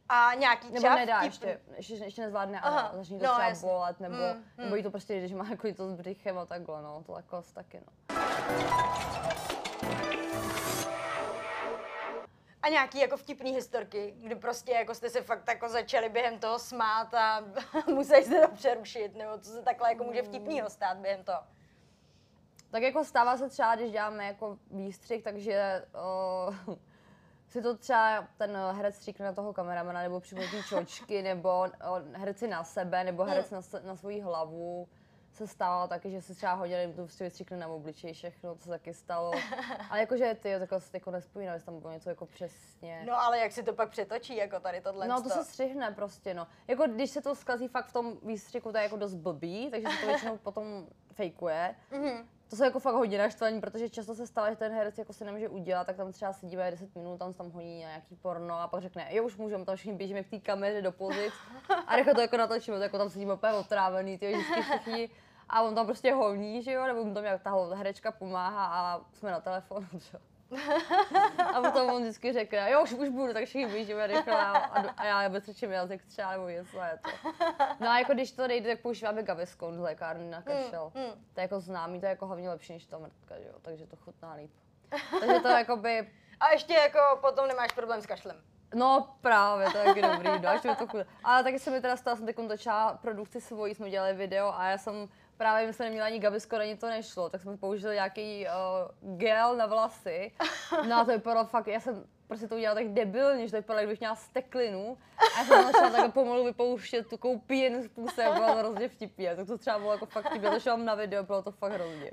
[0.09, 3.31] A nějaký Nebo třeba nedá, vtip- ještě, ještě, ještě nezvládne, Aha, ano, začne to no,
[3.33, 3.69] třeba jasně.
[3.69, 4.77] bolet, nebo, Mm, nebo mm.
[4.77, 7.81] jí to prostě, když má jako to s břichem a takhle, no, to jako taky,
[7.87, 8.17] no.
[12.63, 16.59] A nějaký jako vtipný historky, kdy prostě jako jste se fakt jako začali během toho
[16.59, 17.45] smát a
[17.87, 21.41] museli jste to přerušit, nebo co se takhle jako může vtipnýho stát během toho.
[22.71, 25.87] Tak jako stává se třeba, když děláme jako výstřih, takže
[26.69, 26.77] uh,
[27.49, 32.17] si to třeba ten herec stříkne na toho kameramana, nebo přímo ty čočky, nebo uh,
[32.17, 34.89] herci na sebe, nebo herec na, se- na svoji hlavu.
[35.33, 38.95] Se stalo taky, že si třeba hodili, prostě vystříkne na obličej všechno, to se taky
[38.95, 39.33] stalo.
[39.91, 43.05] Ale jakože ty, takhle si jako nespomínám, jestli tam bylo něco jako přesně.
[43.07, 45.09] No ale jak se to pak přetočí, jako tady tohle.
[45.09, 46.47] No to se střihne prostě, no.
[46.69, 49.89] Jako když se to zkazí fakt v tom výstřiku, to je jako dost blbý, takže
[49.89, 51.75] se to většinou potom fejkuje.
[51.91, 52.29] Mhm.
[52.51, 55.25] To jsou jako fakt hodně naštvaní, protože často se stává, že ten herec jako se
[55.25, 58.69] nemůže udělat, tak tam třeba se dívají 10 minut, tam tam honí nějaký porno a
[58.69, 61.33] pak řekne, jo už můžeme, tam všichni běžíme v té kameře do pozic
[61.87, 65.11] a rychle to jako natočíme, to jako tam sedíme úplně otrávený, ty vždycky všichni
[65.49, 69.01] a on tam prostě honí, že jo, nebo mu tam nějak ta herečka pomáhá a
[69.13, 70.21] jsme na telefonu, že jo.
[71.55, 74.51] A potom on vždycky řekne, jo, už, už budu, tak všichni běžíme rychle a,
[74.97, 77.11] a, já bezpečím jazyk třeba nebo něco a je to.
[77.81, 80.93] No a jako když to nejde, tak používáme Gaviscon z lékárny na kašel.
[80.95, 81.11] Mm, mm.
[81.35, 83.87] To je jako známý, to je jako hlavně lepší než ta mrtka, že jo, takže
[83.87, 84.51] to chutná líp.
[85.21, 86.11] Takže to jakoby,
[86.41, 88.37] A ještě jako potom nemáš problém s kašlem.
[88.75, 91.05] no právě, to je taky dobrý, no, to chutná.
[91.25, 94.69] Ale taky se mi teda stalo, jsem teď točila produkci svojí, jsme dělali video a
[94.69, 95.09] já jsem
[95.41, 99.57] právě my jsme neměla ani Gaviscon, ani to nešlo, tak jsme použili nějaký uh, gel
[99.57, 100.33] na vlasy.
[100.89, 103.81] No a to vypadalo fakt, já jsem prostě to udělala tak debilně, že to vypadalo,
[103.81, 104.99] jak bych měla steklinu.
[105.19, 109.37] A já jsem začala takhle pomalu vypouštět tu koupíjen způsob, bylo to hrozně vtipně.
[109.37, 112.11] Tak to třeba bylo jako fakt vtipně, to šlo na video, bylo to fakt hrozně.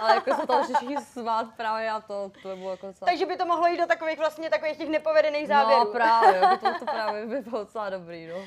[0.00, 3.06] Ale jako se to všichni smát právě a to, to bylo jako docela...
[3.10, 5.84] Takže by to mohlo jít do takových vlastně takových těch nepovedených závěrů.
[5.84, 8.36] No právě, jako to, to právě by bylo docela dobrý, no.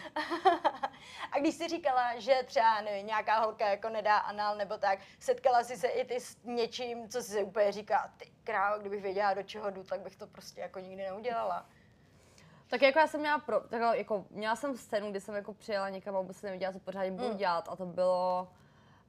[1.31, 5.63] A když jsi říkala, že třeba nevím, nějaká holka jako nedá anal nebo tak, setkala
[5.63, 9.33] jsi se i ty s něčím, co jsi si úplně říká, ty krávo, kdybych věděla,
[9.33, 11.65] do čeho jdu, tak bych to prostě jako nikdy neudělala.
[12.69, 15.89] Tak jako já jsem měla, pro, tak jako, měla jsem scénu, kdy jsem jako přijela
[15.89, 17.37] někam a vůbec nevěděla, co pořádně budu Mm.
[17.37, 18.47] dělat a to bylo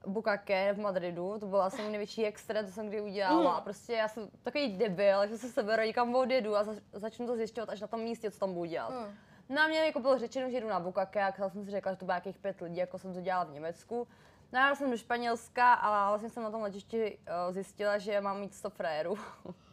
[0.06, 3.56] Bukake v Madridu, to byl asi můj největší extrém, co jsem kdy udělala Mm.
[3.56, 7.36] a prostě já jsem takový debil, že se seberu, někam odjedu a zač- začnu to
[7.36, 8.90] zjišťovat až na tom místě, co tam budu dělat.
[8.90, 9.14] Mm.
[9.48, 11.96] No a mě jako bylo řečeno, že jdu na Bukake a jsem si řekla, že
[11.98, 14.08] to bude nějakých pět lidí, jako jsem to dělala v Německu.
[14.52, 18.40] No jela jsem do Španělska a vlastně jsem na tom letišti uh, zjistila, že mám
[18.40, 19.18] mít 100 frérů.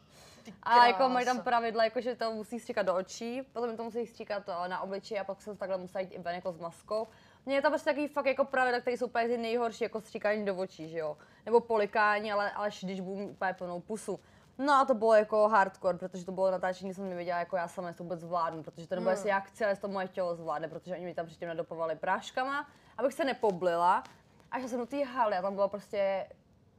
[0.64, 4.08] A jako mají tam pravidla, jako že to musí stříkat do očí, potom to musí
[4.08, 7.08] stříkat eh, na obličeji a pak jsem takhle musela jít i ven jako s maskou.
[7.46, 10.46] Mně je tam prostě takový fakt jako pravidla, které jsou úplně ty nejhorší, jako stříkání
[10.46, 11.18] do očí, že jo.
[11.46, 14.20] Nebo polikání, ale až když budu mít úplně plnou pusu.
[14.58, 17.94] No a to bylo jako hardcore, protože to bylo natáčení, jsem nevěděla, jako já sama
[17.94, 19.42] to vůbec zvládnu, protože to nebude Hmm.
[19.42, 23.26] chci, ale to moje tělo zvládne, protože oni mi tam předtím nadopovali práškama, abych se
[23.26, 24.04] nepoblila.
[24.56, 26.28] A šla jsem do té haly a tam bylo prostě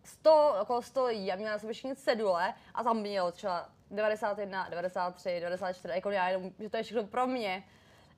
[0.05, 4.69] 100, okolo 100 lidí a měla na sobě všichni cedule a tam mělo třeba 91,
[4.69, 7.65] 93, 94, jako já jenom, že to je všechno pro mě.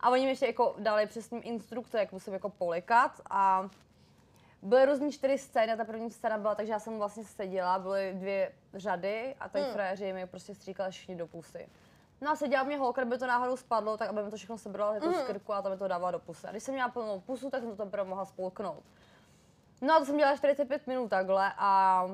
[0.01, 3.69] A oni mi ještě jako dali přesně instrukce, jak musím jako polikat a
[4.63, 8.53] byly různý čtyři scény, ta první scéna byla, takže já jsem vlastně seděla, byly dvě
[8.75, 9.73] řady a tady Hmm.
[9.73, 11.69] frajeři mi prostě stříkali všichni do pusy.
[12.21, 14.95] No a seděla mě holka, kdyby to náhodou spadlo, tak aby mi to všechno sebrala
[14.95, 15.15] jako Mhm.
[15.15, 16.47] z krku a tam mi to dávala do pusy.
[16.47, 18.83] A když jsem měla plnou pusu, tak jsem to teprve mohla spolknout.
[19.81, 22.05] No a to jsem dělala 45 minut takhle a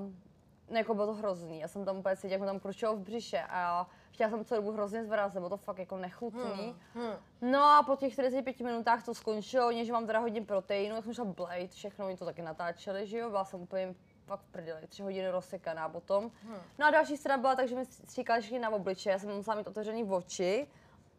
[0.71, 1.61] no, jako bylo to hrozný.
[1.61, 4.61] Já jsem tam úplně cítila, jak mi tam kručilo v břiše a chtěla jsem celou
[4.61, 6.77] dobu hrozně zvrat, bylo to fakt jako nechutný.
[6.95, 7.13] Hmm.
[7.41, 11.15] No a po těch 45 minutách to skončilo, že mám teda hodně proteinu, jak jsem
[11.15, 13.95] šla Blade, všechno, oni to taky natáčeli, že jo, byla jsem úplně
[14.27, 16.31] fakt v prdeli, tři hodiny rozsekaná potom.
[16.43, 16.59] Hmm.
[16.79, 19.57] No a další strana byla tak, že mi stříkali všichni na obliče, já jsem musela
[19.57, 20.67] mít otevřený oči,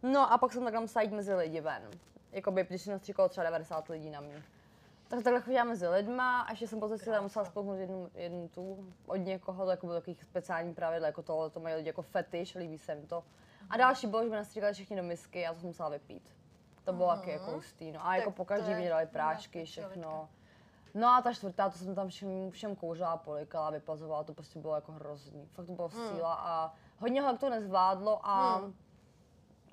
[0.04, 1.90] no a pak jsem takhle musela jít mezi lidi ven.
[2.32, 4.44] Jakoby, když se nastříkalo třeba 90 lidí na mě.
[5.08, 8.48] Tak takhle chodila mezi lidma a ještě jsem potom si tam musela spolknout jednu, jednu
[8.48, 12.02] tu od někoho, to jako bylo takových speciální pravidla, jako tohle, to mají lidi jako
[12.02, 13.24] fetiš, líbí se jim to.
[13.70, 16.36] A další bylo, že mi nastříkali všichni do misky a to jsem musela vypít.
[16.84, 18.06] To bylo taky jako hustý, no.
[18.08, 20.30] A jako Tak po to každý je mi dali prášky, všechno.
[20.94, 24.76] No a ta čtvrtá, to jsem tam všem, všem kouřila, polikala, vypazovala, to prostě bylo
[24.76, 25.48] jako hrozný.
[25.54, 28.76] Fakt to bylo síla a hodně holek to nezvládlo a Hmm.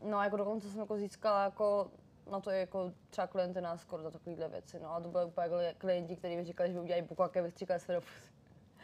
[0.02, 1.90] no jako dokonce jsem jako získala jako
[2.30, 5.46] na to jako třeba klienty na skoro za takovýhle věci, no a to byly úplně
[5.48, 8.32] kli- klienti, kteří mi říkali, že by udělali bukaké, vystříkali své do pusy.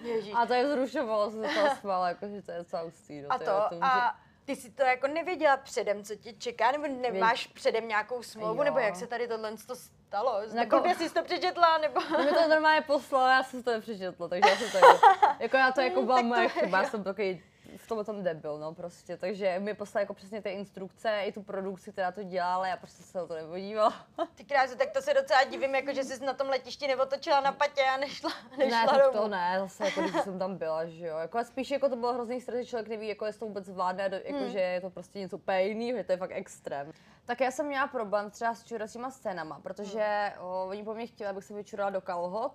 [0.09, 0.35] Ježíš.
[0.37, 3.33] A to je zrušovalo, jsem se toho smála, jako, že to je docela hustý, no,
[3.33, 7.47] A je to, a ty si to jako nevěděla předem, co tě čeká, nebo nemáš
[7.47, 8.65] předem nějakou smlouvu, Jo.
[8.65, 10.41] nebo jak se tady tohle to stalo?
[10.55, 12.01] Jako- Jako, jsi to přečetla, nebo...
[12.13, 14.99] No mi to normálně poslala, já jsem to nepřečetla, takže já jsem to jako,
[15.39, 17.43] jako já to jako byla to moje je, chyba, já jsem takový
[17.89, 21.93] tom tom debil, no prostě, takže mi poslala jako přesně ty instrukce, i tu produkci,
[21.93, 23.95] která to dělala, já prostě se na to nepodívala.
[24.35, 27.53] Ty krásu, tak to se docela divím, jako že jsi na tom letišti neotočila na
[27.53, 29.19] patě a nešla, nešla ne, tak domů.
[29.19, 31.17] to ne, zase jako když jsem tam byla, že jo.
[31.19, 33.65] Jako, a spíš jako to bylo hrozný stres, že člověk neví, jako jestli to vůbec
[33.65, 34.51] zvládne, jako, Hmm.
[34.51, 36.93] že je to prostě něco úplně jiného, že to je fakt extrém.
[37.25, 40.05] Tak já jsem měla problém třeba s čuracíma scénama, protože
[40.37, 40.45] Hmm.
[40.47, 42.53] o, oni po mně chtěli, abych se vyčurala do kalhot.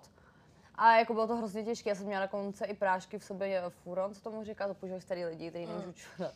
[0.75, 3.69] A jako bylo to hrozně těžké, já jsem měla dokonce i prášky v sobě, eh,
[3.69, 5.73] furon, co tomu říká, to používají starý lidi, kteří Hmm.
[5.73, 6.33] nemůžou čurat.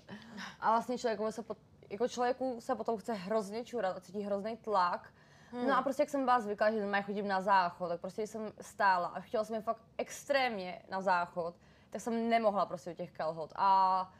[0.60, 1.58] A vlastně člověku se, pot,
[1.90, 5.10] jako člověku se potom chce hrozně čurat a cítí hrozný tlak.
[5.52, 5.68] Hmm.
[5.68, 8.52] No a prostě jak jsem byla zvyklá, že normálně chodím na záchod, tak prostě jsem
[8.62, 11.56] stála a chtěla jsem je fakt extrémně na záchod,
[11.90, 13.54] tak jsem nemohla prostě u těch kalhot.
[13.56, 14.12] A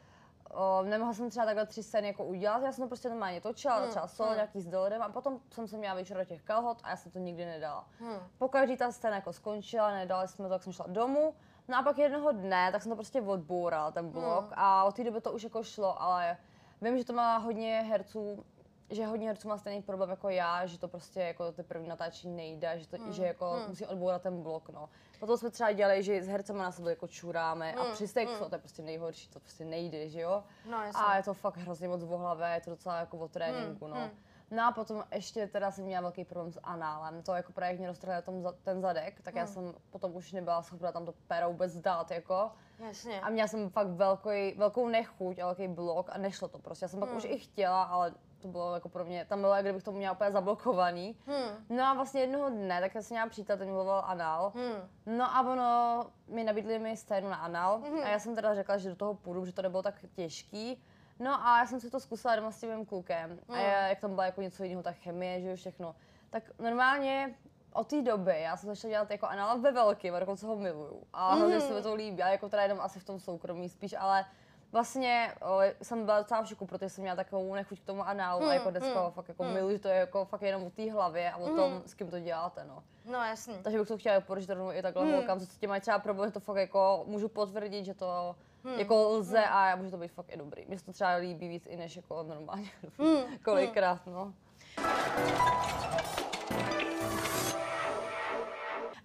[0.54, 3.76] o, nemohla jsem třeba takhle tři scény jako udělat, já jsem to prostě normálně točila,
[3.76, 4.36] Hmm, třeba solo, hmm.
[4.36, 7.12] nějaký s doledem a potom jsem se měla vyčurat do těch kalhot a já jsem
[7.12, 7.88] to nikdy nedala.
[8.00, 8.18] Hmm.
[8.38, 11.34] Po každý ta scéna jako skončila, nedali jsme to, tak jsem šla domů.
[11.68, 14.44] No a pak jednoho dne, tak jsem to prostě odbourala, ten blok.
[14.44, 14.52] Hmm.
[14.54, 16.36] A od té doby to už jako šlo, ale
[16.82, 18.44] vím, že to má hodně herců,
[18.90, 22.36] že hodně herců má stejný problém jako já, že to prostě jako ty první natáčení
[22.36, 23.12] nejde, že, to, Hmm.
[23.12, 23.68] že jako Hmm.
[23.68, 24.88] musí odbourat ten blok, no.
[25.20, 27.92] Potom jsme třeba dělali, že s hercema na sebe jako čuráme a Hmm.
[27.92, 28.48] při sexu, Hmm.
[28.50, 30.44] to je prostě nejhorší, to prostě nejde, že jo.
[30.70, 30.78] No.
[30.94, 34.00] A je to fakt hrozně moc vohlavé, je to docela jako o tréninku, Hmm, no.
[34.00, 34.10] hmm.
[34.50, 37.22] No a potom ještě teda jsem měla velký problém s análem.
[37.22, 39.52] To jako právě jak mě roztrhli tom za, ten zadek, tak já Hmm.
[39.54, 42.50] jsem potom už nebyla schopna tam to péro vůbec dát, jako.
[42.86, 43.20] Jasně.
[43.20, 46.84] A měla jsem fakt velký, velkou nechuť a velký blok a nešlo to prostě.
[46.84, 47.18] Já jsem pak Hmm.
[47.18, 50.12] už i chtěla, ale to bylo jako pro mě, tam bylo, jak kdybych to měla
[50.14, 51.16] úplně zablokovaný.
[51.26, 51.66] Hmm.
[51.68, 54.52] No a vlastně jednoho dne, tak já jsem měla přítel, ten miloval anál.
[54.54, 55.16] Hmm.
[55.18, 58.02] No a ono, mi nabídli mi scénu na anal Mhm.
[58.04, 60.82] a já jsem teda řekla, že do toho půjdu, že to nebylo tak těžký.
[61.18, 63.38] No a já jsem si to zkusila doma s tím mým klukem.
[63.48, 63.58] A Mm.
[63.58, 65.94] já, jak tam byla jako něco jiného, ta chemie, že jo, všechno.
[66.30, 67.34] Tak normálně
[67.72, 71.02] od té doby já jsem začala dělat jako anal ve velkým a dokonce ho miluju.
[71.12, 71.66] A hrozně Mhm.
[71.68, 74.24] se mi to líbí, a jako teda jenom asi v tom soukromí spíš, ale
[74.72, 78.40] vlastně o, jsem byla docela v šoku, protože jsem měla takovou nechuť k tomu análu
[78.40, 79.52] Hmm, a jako dneska hmm, fakt jako hmm.
[79.52, 82.10] miluji, že to je jako fakt jenom o té hlavě a o tom, s kým
[82.10, 82.82] to děláte, no.
[83.04, 83.54] No jasný.
[83.62, 85.14] Takže bych to chtěla doporučit rovnou i takhle Hmm.
[85.14, 88.78] holkám, co s tím mají třeba problém, to fakt jako můžu potvrdit, že to Hmm.
[88.78, 90.64] jako lze a může to být fakt i dobrý.
[90.68, 92.70] Mně se to třeba líbí víc i než jako normálně.
[92.98, 93.38] Hmm.
[93.44, 94.32] Kolikrát, no.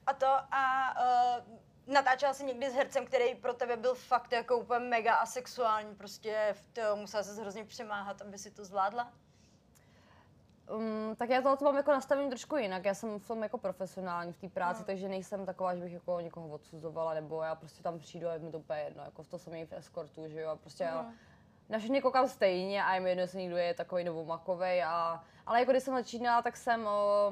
[0.07, 1.43] A to a uh,
[1.87, 6.55] natáčela jsi někdy s hercem, který pro tebe byl fakt jako úplně mega asexuální, prostě
[6.57, 9.11] v to musela se hrozně přemáhat, aby si to zvládla?
[10.69, 12.85] Um, tak já to mám jako nastavení trošku jinak.
[12.85, 14.85] Já jsem v tom jako profesionální v té práci, Hmm.
[14.85, 18.39] takže nejsem taková, že bych jako někoho odsuzovala, nebo já prostě tam přijdu a je
[18.39, 20.83] mi to úplně jedno, jako v to jsem i v eskortu, že jo, a prostě
[20.83, 21.13] já Mhm.
[21.69, 25.23] na všechny koukám stejně a je mi jedno, jestli někdo je takový nebo makovej a,
[25.45, 27.31] ale jako když jsem začínala, tak jsem o,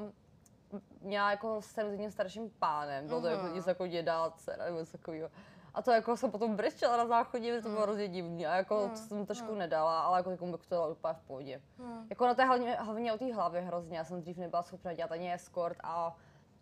[1.00, 3.54] měla jako jsem s jedním starším pánem, bylo to jako Mhm.
[3.54, 5.30] něco jako děda, dcera nebo něco takového.
[5.74, 7.74] A to jako jsem potom brečela na záchodě, to Mhm.
[7.74, 11.14] bylo hrozně divný a jako to jsem trošku nedala, ale jako takovou to dala úplně
[11.14, 11.62] v pohodě.
[12.10, 15.12] Jako na té hlavně, hlavně o té hlavě hrozně, já jsem dřív nebyla schopna dělat
[15.12, 16.16] ani escort a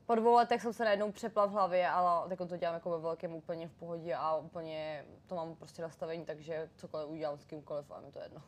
[0.07, 2.99] po dvou letech jsem se najednou přepla v hlavě, ale teď to dělám jako ve
[2.99, 7.91] velkém úplně v pohodě a úplně to mám prostě nastavení, takže cokoliv udělám s kýmkoliv
[7.91, 8.43] a mi to jedno.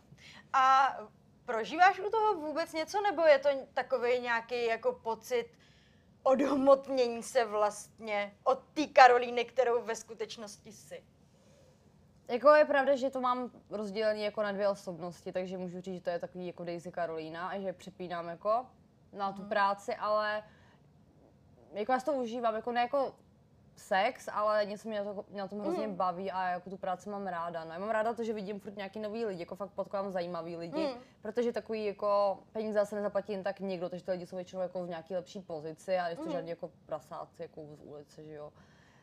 [0.53, 0.89] A
[1.45, 5.47] prožíváš u toho vůbec něco, nebo je to takový nějaký jako pocit
[6.23, 11.05] odhmotnění se vlastně od té Karolíny, kterou ve skutečnosti jsi?
[12.29, 16.01] Jako je pravda, že to mám rozdělený jako na dvě osobnosti, takže můžu říct, že
[16.01, 18.67] to je takový jako Daisy Karolína a že přepínám jako
[19.13, 20.43] na tu práci, ale
[21.73, 23.15] jako já si to užívám, jako ne jako
[23.77, 25.95] sex, ale něco mě na, to, mě na tom hrozně Mm.
[25.95, 27.65] baví a jako tu práci mám ráda.
[27.65, 30.57] No, já mám ráda to, že vidím furt nějaký nový lidi, jako fakt potkávám zajímavý
[30.57, 31.01] lidi, Mm.
[31.23, 34.85] protože takový jako peníze se nezaplatí jen tak nikdo, takže ty lidi jsou většinou jako
[34.85, 36.33] v nějaký lepší pozici a jsou to Mm.
[36.33, 38.53] žádný jako prasáci jako z ulice, že jo.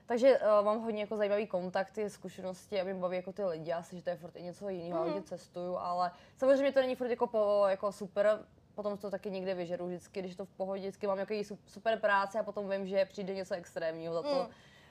[0.05, 3.95] Takže uh, mám hodně jako zajímavý kontakty, zkušenosti a mě baví jako ty lidi, asi,
[3.95, 5.07] že to je furt i něco jiného, Mhm.
[5.13, 8.39] hodně cestuju, ale samozřejmě to není furt jako, po, jako super,
[8.75, 11.33] potom to taky někde vyžeru vždycky, když to v pohodě, vždycky mám jako
[11.67, 14.43] super práce a potom vím, že přijde něco extrémního za to.
[14.43, 14.49] Mm.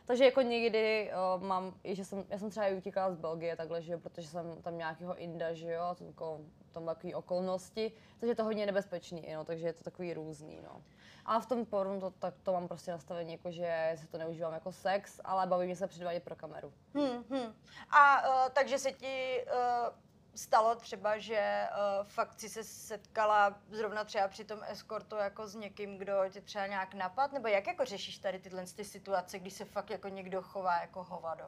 [0.09, 3.57] Takže jako někdy uh, mám, i že jsem, já jsem třeba i utíkala z Belgie
[3.57, 6.41] takhle, že protože jsem tam nějakého Inda, že jo, to jako,
[6.73, 10.83] tam takové okolnosti, takže je to hodně nebezpečný, no, takže je to takový různý, no.
[11.25, 14.53] A v tom pornu to, tak to mám prostě nastavení, jako, že si to neužívám
[14.53, 16.73] jako sex, ale baví mě se předvádět pro kameru.
[16.95, 17.55] Hmm, hmm.
[17.91, 19.95] A uh, takže se ti uh,
[20.35, 25.55] stalo třeba, že uh, fakt si se setkala zrovna třeba při tom eskortu jako s
[25.55, 27.33] někým, kdo tě třeba nějak napad?
[27.33, 31.05] Nebo jak jako řešíš tady tyhle ty situace, když se fakt jako někdo chová jako
[31.05, 31.45] hovado?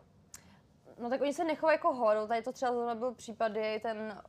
[0.98, 4.22] No tak oni se nechovají jako horu, tady to třeba zrovna byl případ, kdy ten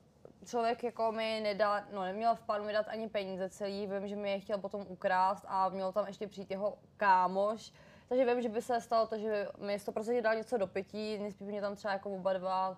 [0.45, 4.15] člověk jako mi nedal, no neměl v plánu mi dát ani peníze celý, vím, že
[4.15, 7.73] mi je chtěl potom ukrást a měl tam ještě přijít jeho kámoš,
[8.09, 11.47] takže vím, že by se stalo to, že mi 100% dal něco do pití, nejspíš
[11.47, 12.77] mě tam třeba jako oba dva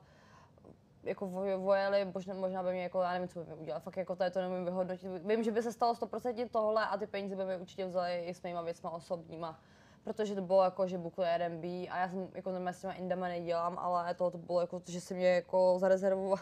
[1.04, 3.98] jako voj- vojeli, možná, možná by mě jako, já nevím, co by mi udělal, fakt
[3.98, 5.08] jako tady to nemůžu vyhodnotit.
[5.26, 8.34] Vím, že by se stalo 100% tohle a ty peníze by mi určitě vzali i
[8.34, 9.60] s mýma věcma osobníma.
[10.04, 13.28] Protože to bylo jako, že bukli RMB a já jsem jako normálně s těma indama
[13.28, 16.40] nedělám, ale to, to bylo jako, že si mě jako zarezervoval.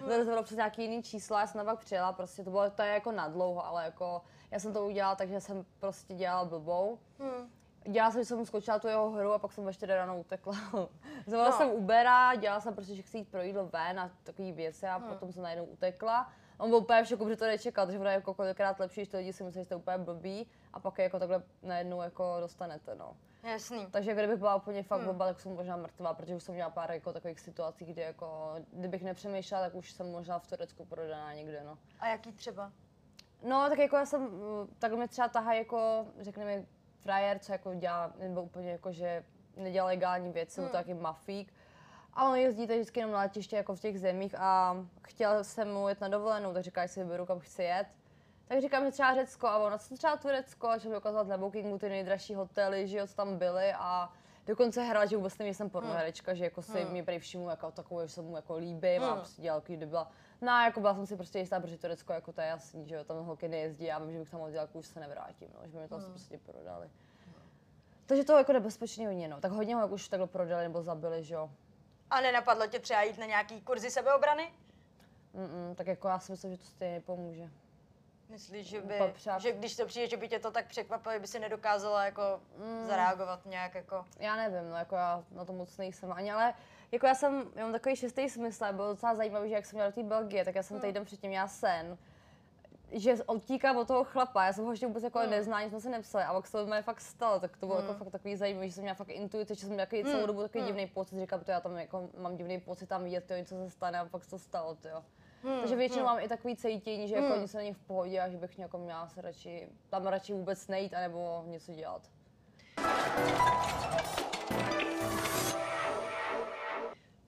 [0.00, 2.88] zarezervoval přes nějaký jiný čísla, já jsem tam pak přijela, prostě to bylo, to je
[2.88, 6.98] jako nadlouho, ale jako já jsem to udělala, takže jsem prostě dělala blbou.
[7.18, 7.50] Hmm.
[7.86, 10.52] Dělala jsem, že jsem skočila tu jeho hru a pak jsem ve 4 ráno utekla.
[11.26, 11.56] Zvolila No.
[11.56, 14.96] jsem Ubera, dělala jsem prostě, že chci jít pro jídlo ven a takové věci a
[14.96, 15.08] Hmm.
[15.08, 16.32] potom jsem najednou utekla.
[16.58, 19.10] On byl úplně v šoku, že to nečekal, takže ono je jako kolikrát lepší, že
[19.10, 22.36] ty lidi si myslí, že jste úplně blbý a pak je jako takhle najednou jako
[22.40, 23.16] dostanete, no.
[23.42, 23.86] Jasný.
[23.90, 25.08] Takže kdybych byla úplně fakt Hmm.
[25.08, 28.54] blbá, tak jsem možná mrtvá, protože už jsem měla pár jako takových situací, kdy jako,
[28.72, 31.78] kdybych nepřemýšlela, tak už jsem možná v Turecku prodaná někde, no.
[32.00, 32.72] A jaký třeba?
[33.42, 36.64] No, tak jako já jsem, mm, tak mi třeba tahá jako, řekněme,
[37.02, 39.24] frajer, co jako dělá, nebo úplně jako, že
[39.56, 40.64] nedělá legální věci, hmm.
[40.64, 40.72] Hmm.
[40.72, 41.52] to taky mafík.
[42.14, 45.72] A on jezdí tady vždycky jenom na letiště jako v těch zemích a chtěl jsem
[45.72, 47.86] mu jet na dovolenou, tak říká, že si vyberu, kam chci jet.
[48.48, 51.36] Tak říkám, že třeba Řecko a ono, co třeba Turecko, a že mi ukázat na
[51.38, 54.12] Bookingu ty nejdražší hotely, že jo, co tam byly a
[54.46, 56.90] dokonce hra, že vůbec nevím, jsem pornoherečka, že jako si Hmm.
[56.92, 59.16] mě prý všimnu jako takovou, že se mu jako líbím a Hmm.
[59.16, 60.10] prostě dělal takový byla.
[60.42, 62.94] No a jako byla jsem si prostě jistá, protože Turecko jako to je jasný, že
[62.94, 65.60] jo, tam holky nejezdí, já vím, že bych tam odjela, jako už se nevrátím, no,
[65.68, 66.12] že by mi to asi Hmm.
[66.14, 66.90] prostě prodali.
[68.06, 69.40] Takže to jako nebezpečný hodně, no.
[69.40, 71.50] Tak hodně ho jako už takhle prodali nebo zabili, že jo.
[72.10, 74.52] A nenapadlo tě třeba jít na nějaký kurzy sebeobrany?
[75.34, 77.50] Mm-mm, tak jako já si myslím, že to stejně pomůže.
[78.28, 79.40] Myslíš, že, by, Papřák.
[79.40, 82.22] že když to přijde, že by tě to tak překvapilo, že by si nedokázala jako
[82.58, 82.86] Mm.
[82.86, 84.04] zareagovat nějak jako...
[84.18, 86.54] Já nevím, no jako já na to moc nejsem ani, ale
[86.92, 89.76] jako já jsem, já mám takový šestý smysl, a bylo docela zajímavý, že jak jsem
[89.76, 90.86] měla do té Belgie, tak já jsem Hmm.
[90.86, 91.98] týden předtím měla sen,
[92.92, 95.30] že odtíká od toho chlapa, já jsem ho ještě vůbec jako Hmm.
[95.30, 97.78] neznala, nic jsme se nepsali, a pak se to mě fakt stalo, tak to bylo
[97.78, 97.88] Hmm.
[97.88, 100.26] jako fakt takový zajímavý, že jsem měla fakt intuici, že jsem měla takový celou Hmm.
[100.26, 100.66] dobu takový Hmm.
[100.66, 103.70] divný pocit, říkám, to já tam jako mám divný pocit tam vidět, to něco se
[103.70, 105.04] stane a pak se to stalo, jo.
[105.44, 106.14] Hmm, Takže většinou hmm.
[106.14, 107.42] mám i takový cítění, že jako Hmm.
[107.42, 110.94] něco není v pohodě a že bych jako měla se radši, tam radši vůbec nejít,
[110.94, 112.02] anebo něco dělat.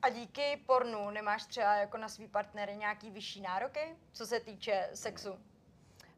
[0.05, 4.89] A díky pornu nemáš třeba jako na svý partnery nějaký vyšší nároky, co se týče
[4.95, 5.39] sexu?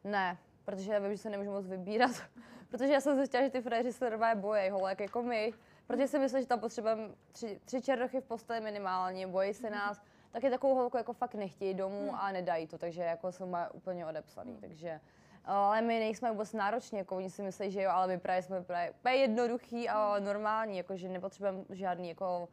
[0.03, 2.11] Ne, protože já vím, že se nemůžu moc vybírat.
[2.69, 5.53] protože já jsem zjistila, že ty frajeři se normálně bojí holek jako my.
[5.87, 10.01] Protože si myslím, že tam potřebujeme tři, tři černochy v posteli minimálně, bojí se nás.
[10.31, 14.57] Taky takovou holku jako fakt nechtějí domů a nedají to, takže jako jsou úplně odepsaný.
[14.61, 14.99] Takže
[15.45, 18.63] ale my nejsme vůbec nároční, jako oni si myslí, že jo, ale my právě jsme
[18.63, 22.49] právě úplně jednoduchý a normální, jako že nepotřebujeme žádný jako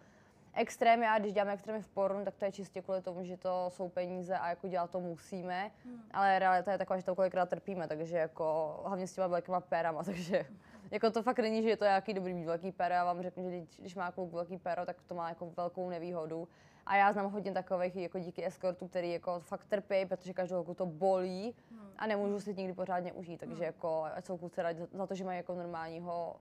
[0.55, 3.67] extrémy a když děláme extrémy v pornu, tak to je čistě kvůli tomu, že to
[3.69, 5.71] jsou peníze a jako dělat to musíme,
[6.11, 10.03] ale realita je taková, že to kolikrát trpíme, takže jako hlavně s těma velkýma pérama,
[10.05, 10.47] takže
[10.91, 13.51] jako to fakt není, že je to nějaký dobrý mít velký péro, já vám řeknu,
[13.51, 16.49] že když, když má kluk velký péro, tak to má jako velkou nevýhodu.
[16.87, 20.75] A já znám hodně takových jako díky eskortu, který jako fakt trpí, protože každou holku
[20.75, 21.55] to bolí
[21.97, 25.15] a nemůžu si nikdy pořádně užít, takže jako ať jsou kluci rádi za- za to,
[25.15, 26.37] že mají jako normálního,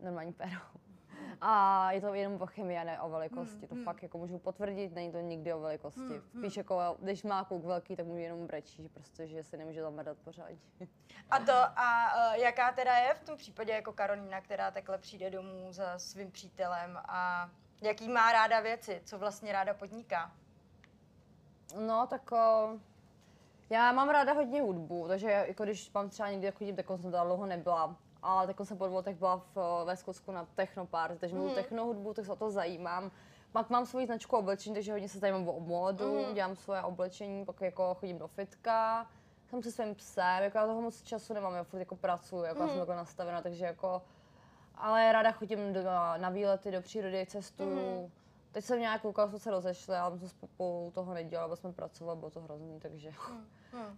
[0.00, 0.60] normální péro.
[1.40, 3.66] A je to jenom o chemii a ne o velikosti.
[3.66, 6.20] To fakt jako můžu potvrdit, není to nikdy o velikosti.
[6.38, 9.82] Spíš jako, když má kluk velký, tak mu jenom brečí, že prostě, že se nemůže
[9.82, 10.58] zamrdat pořádně.
[11.30, 15.30] A to, a uh, jaká teda je v tom případě jako Karolína, která takhle přijde
[15.30, 17.50] domů za svým přítelem a
[17.82, 20.32] jaký má ráda věci, co vlastně ráda podniká?
[21.86, 22.78] No, tak o,
[23.70, 27.12] já mám ráda hodně hudbu, takže jako když mám třeba někdy jako chodím, tak jsem
[27.12, 27.96] tam dlouho nebyla.
[28.26, 31.54] Ale tak jsem po dvou letech byla v, o, ve Skotsku na technoparty, takže miluji
[31.54, 33.10] techno hudbu, tak se o to zajímám.
[33.52, 37.60] Pak mám svoji značku oblečení, takže hodně se zajímám o módu, dělám svoje oblečení, pak
[37.60, 39.06] jako chodím do fitka,
[39.48, 42.62] jsem se svým psem, jako já toho moc času nemám, já furt jako pracuji, jako
[42.62, 44.02] já jsem takhle nastavena, takže jako
[44.74, 45.82] ale ráda chodím do,
[46.16, 48.10] na výlety do přírody, cestuju.
[48.56, 52.18] Teď jsem nějak koukala, jsme se rozešli, ale jsme spolu toho nedělali, bo jsme pracovali,
[52.18, 53.12] bylo to hrozný, takže...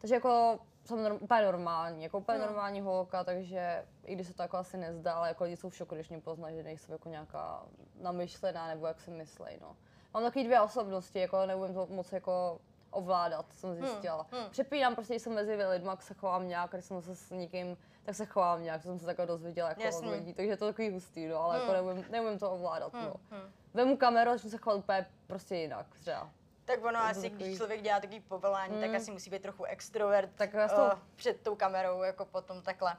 [0.01, 4.43] takže jako jsem norm, úplně normální, jako úplně normální holka, takže i když se to
[4.43, 7.09] jako asi nezdá, ale jako lidi jsou v šoku, když mě poznají, že nejsem jako
[7.09, 7.63] nějaká
[8.01, 9.77] namyšlená, nebo jak si myslej, no.
[10.15, 14.27] Mám takový dvě osobnosti, jako neumím to moc jako ovládat, jsem zjistila.
[14.51, 17.77] Přepínám prostě, když jsem mezi lidmi, jak se chovám nějak, když jsem se s někým,
[18.03, 20.09] tak se chovám nějak, to jsem se takhle dozvěděla jako Jasně.
[20.09, 23.15] od lidí, takže je to takový hustý, no, ale jako neumím, neumím to ovládat, no.
[23.31, 23.53] Hmm.
[23.75, 26.31] Vemu kameru a začnu se chovat úplně prostě jinak, třeba.
[26.65, 30.31] Tak ono asi, takový- když člověk dělá takový povolání, tak asi musí být trochu extrovert
[30.35, 32.97] Tak já to- uh, před tou kamerou, jako potom takhle.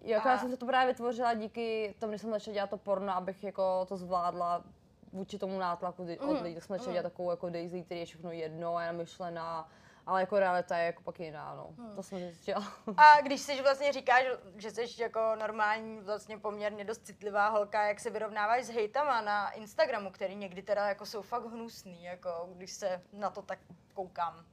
[0.00, 2.76] Jako A- já jsem se to právě vytvořila díky tomu, když jsem začala dělat to
[2.76, 4.64] porno, abych jako to zvládla
[5.12, 8.32] vůči tomu nátlaku od lidí, tak jsem začala dělat takovou jako Daisy, který je všechno
[8.32, 9.68] jedno a je namyšlená,
[10.06, 11.94] ale jako realita je jako pak jiná, no.
[11.94, 12.72] To jsem zjistila.
[12.96, 14.24] A když si vlastně říkáš,
[14.56, 19.50] že jsi jako normální, vlastně poměrně dost citlivá holka, jak se vyrovnáváš s hejtama na
[19.50, 23.58] Instagramu, který někdy teda jako jsou fakt hnusný, jako když se na to tak
[23.94, 24.44] koukám.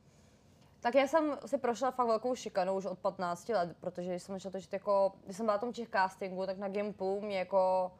[0.81, 4.51] Tak já jsem si prošla fakt velkou šikanou už od 15 let, protože jsem začala
[4.51, 7.91] točit jako, když jsem byla na tom Czech castingu, tak na Gimplu mě jako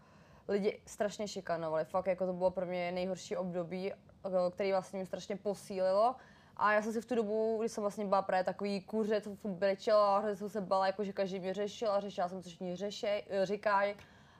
[0.47, 1.85] lidi strašně šikanovali.
[1.85, 3.97] Fakt jako to bylo pro mě nejhorší období, eh,
[4.51, 6.15] který vlastně mě strašně posílilo.
[6.59, 9.35] A já jsem si v tu dobu, když jsem vlastně byla právě takový kuře, co
[9.35, 12.43] furt brečela, a hrozně jsem se bala, jako, že každý mě řešil a řešila jsem,
[12.43, 13.95] co všichni řešej, říkají.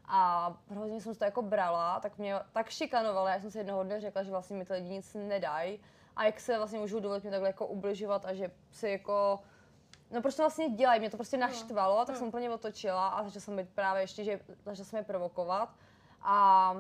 [0.06, 4.02] A hrozně jsem to jako brala, tak mě tak šikanovala, já jsem si jednoho dne
[4.02, 5.80] řekla, že vlastně mi ty lidi nic nedají.
[6.16, 9.40] A jak se vlastně můžu dovolit mě takhle jako ubližovat a že si jako
[10.12, 13.56] No prostě vlastně dělají, mě to prostě naštvalo, tak jsem úplně otočila a začala jsem
[13.56, 15.70] být právě ještě, že začala jsem je provokovat.
[16.22, 16.74] A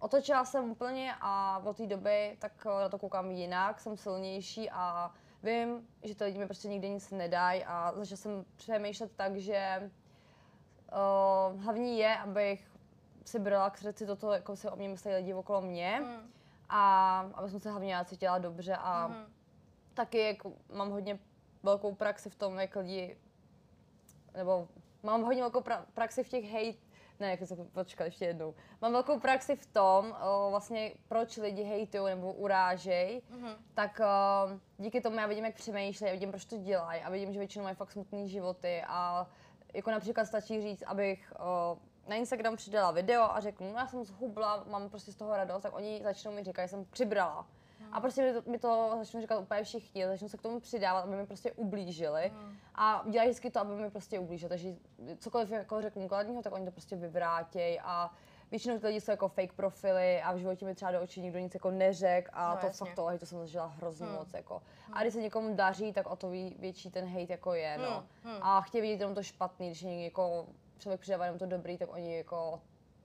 [0.00, 4.70] otočila jsem úplně a od té doby tak eh, na to koukám jinak, jsem silnější
[4.70, 5.10] a
[5.42, 9.90] vím, že ty lidi mi prostě nikdy nic nedají a začala jsem přemýšlet tak, že
[11.52, 12.70] uh, hlavní je, abych
[13.24, 16.30] si brala k srdci toto, jako si o mě mysleli lidi okolo mě Hmm.
[16.68, 19.32] a aby jsem se hlavně já cítila dobře a Mhm.
[19.94, 21.18] taky jako mám hodně
[21.62, 23.18] velkou praxi v tom, jak lidi,
[24.36, 24.68] nebo
[25.02, 26.85] mám hodně velkou pra- praxi v těch hejt,
[27.20, 28.54] ne, jak se počkat ještě jednou.
[28.82, 33.48] Mám velkou praxi v tom, o, vlastně proč lidi hejtují nebo urážejí, Mhm.
[33.74, 34.48] tak o,
[34.78, 37.76] díky tomu já vidím, jak přemýšlejí, vidím, proč to dělají a vidím, že většinou mají
[37.76, 39.26] fakt smutné životy a
[39.74, 44.04] jako například stačí říct, abych o, na Instagram přidala video a řeknu, no já jsem
[44.04, 47.46] zhubla, mám prostě z toho radost, tak oni začnou mi říkat, že jsem přibrala.
[47.92, 51.00] A prostě mi to, mi to začnou říkat úplně všichni, začnou se k tomu přidávat,
[51.00, 52.32] aby mi prostě ublížili.
[52.74, 54.48] A dělají vždycky to, aby mi prostě ublížili.
[54.48, 54.74] Takže
[55.18, 58.10] cokoliv jako řeknu kladního, tak oni to prostě vyvrátějí a
[58.50, 61.38] většinou ty lidi jsou jako fake profily a v životě mi třeba do očí nikdo
[61.38, 62.86] nic jako neřek a No, to jasně.
[62.86, 64.14] fakt to, hej, to jsem zažila hrozně Hmm.
[64.14, 64.62] moc jako.
[64.92, 66.28] A když se někomu daří, tak o to
[66.58, 68.04] větší ten hate jako je, no.
[68.24, 68.42] Hmm, hmm.
[68.42, 70.46] A chtějí vidět jenom to špatný, když někdo jako
[70.78, 72.60] člověk přidává jenom to dobrý, tak oni jako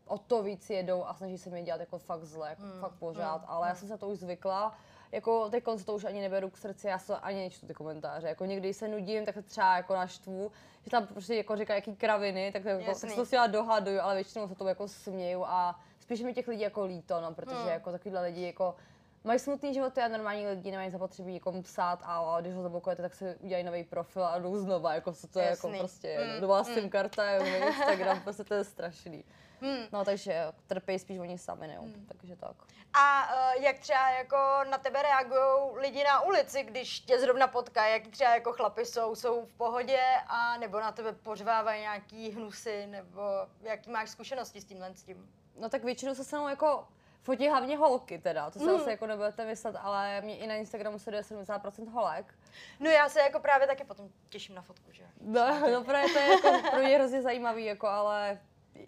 [0.07, 2.93] o to víc jedou a snaží se mě dělat jako fakt zle, jako Hmm, fakt
[2.99, 4.77] pořád, hmm, ale já jsem se na to už zvykla.
[5.11, 8.27] Jako teď si to už ani neberu k srdci, já se ani nečtu ty komentáře.
[8.27, 10.51] Jako někdy se nudím, tak se třeba jako naštvu,
[10.83, 13.15] že tam prostě jako říká jaký kraviny, tak, jako, tak Jasný.
[13.15, 16.61] to s těma dohaduju, ale většinou se to jako směju a spíš mi těch lidí
[16.61, 17.67] jako líto, no, protože Hmm.
[17.67, 18.75] jako takovýhle lidi jako
[19.23, 23.13] mají smutný životy a normální lidi nemají zapotřebí někomu psát a když ho zablokujete, tak
[23.13, 26.57] si udělají nový profil a jdou znova, jako co to je jako prostě Mm, nová
[26.57, 26.65] mm.
[26.65, 29.23] SIM karta, je Instagram, prostě to je strašný.
[29.61, 29.85] Hmm.
[29.91, 31.79] No takže trpějí spíš oni sami, ne?
[32.07, 32.55] takže tak.
[32.93, 34.37] A uh, jak třeba jako
[34.69, 39.15] na tebe reagují lidi na ulici, když tě zrovna potkají, jaký třeba jako chlapy jsou,
[39.15, 43.21] jsou v pohodě a nebo na tebe pořvávají nějaký hnusy, nebo
[43.61, 45.29] jaký máš zkušenosti s tímhle s tím?
[45.59, 46.87] No tak většinou se se mnou jako
[47.21, 48.75] fotí hlavně holky teda, to se Mm.
[48.75, 52.33] asi jako nebudete myslet, ale mě i na Instagramu sleduje 70% holek.
[52.79, 55.03] No já se jako právě taky potom těším na fotku, že?
[55.21, 58.39] No, no právě to je jako pro mě hrozně zajímavý, jako ale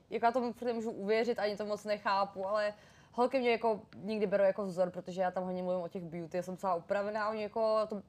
[0.09, 2.73] jako já tomu nemůžu uvěřit, ani to moc nechápu, ale
[3.11, 6.37] holky mě jako nikdy berou jako vzor, protože já tam hodně mluvím o těch beauty,
[6.37, 8.01] já jsem celá upravená, oni jako to,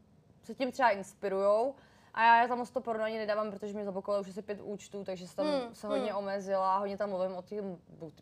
[0.43, 1.75] se tím třeba inspirujou.
[2.14, 5.05] A já, já tam moc to porovnání nedávám, protože mě zablokovalo už asi pět účtů,
[5.05, 6.18] takže jsem tam Hmm, se hodně hmm.
[6.18, 7.61] omezila, hodně tam mluvím o těch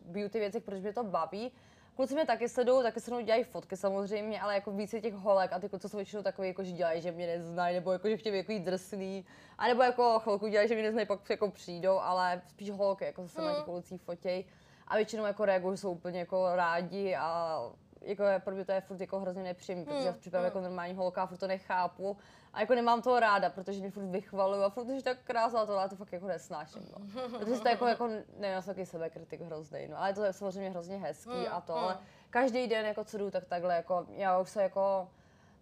[0.05, 1.51] beauty věcech, protože mě to baví.
[1.95, 5.53] Kluci mě taky sledují, taky se mnou dělají fotky samozřejmě, ale jako více těch holek
[5.53, 8.17] a ty kluci jsou většinou takový, jako, že dělají, že mě neznají, nebo jako, že
[8.17, 9.25] chtějí jako drsný,
[9.57, 13.27] a nebo jako chvilku dělají, že mě neznají, pak jako přijdou, ale spíš holky, jako
[13.27, 13.55] se na Mm.
[13.55, 14.45] těch ulicích fotěj
[14.87, 17.59] a většinou jako reagují, jsou úplně jako rádi a
[18.01, 20.41] jako je, pro mě to je furt jako hrozně nepříjemný, protože já Mm, se připadám
[20.41, 20.45] mm.
[20.45, 22.17] jako normální holka a furt to nechápu
[22.53, 25.65] a jako nemám toho ráda, protože mě furt vychvalují a furt, že tak krásná a
[25.65, 27.29] tohle, já to fakt jako nesnáším, no.
[27.39, 30.97] Protože to jako, jako nevím, jsem taky sebekritik hrozný, no, ale to je samozřejmě hrozně
[30.97, 31.79] hezký Mm, a to, mm.
[31.79, 31.97] ale
[32.29, 35.07] každý den, jako co jdu, tak takhle, jako, já už se jako,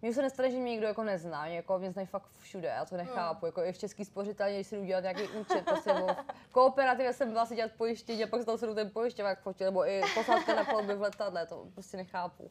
[0.02, 2.84] mně se nestane, že mě někdo jako nezná, mě, jako, mě znají fakt všude, já
[2.84, 6.06] to nechápu, jako i v český spořitelně, když si jdu dělat nějaký účet, prostě, nebo
[6.48, 9.66] v kooperativě jsem byla si dělat pojištění a pak tam se jdu ten pojišťovák fotil,
[9.66, 12.50] nebo i posádka na palubě v letadle, to prostě nechápu.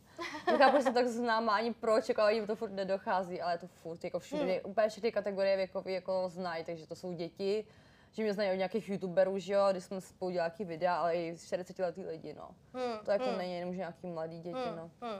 [0.51, 3.67] Nechápu, že jsem tak známá ani proč, jako mi to furt nedochází, ale je to
[3.67, 4.71] furt, jako všude, Hmm.
[4.71, 7.65] úplně všechny kategorie věkové jako znají, takže to jsou děti,
[8.11, 11.15] že mě znají od nějakých youtuberů, že jo, když jsme spolu dělali nějaký videa, ale
[11.15, 12.49] i 40 letý lidi, no.
[12.73, 14.91] Hmm, To jako hmm, není jenom, že nějaký mladý děti, hmm, no.
[15.01, 15.19] hmm.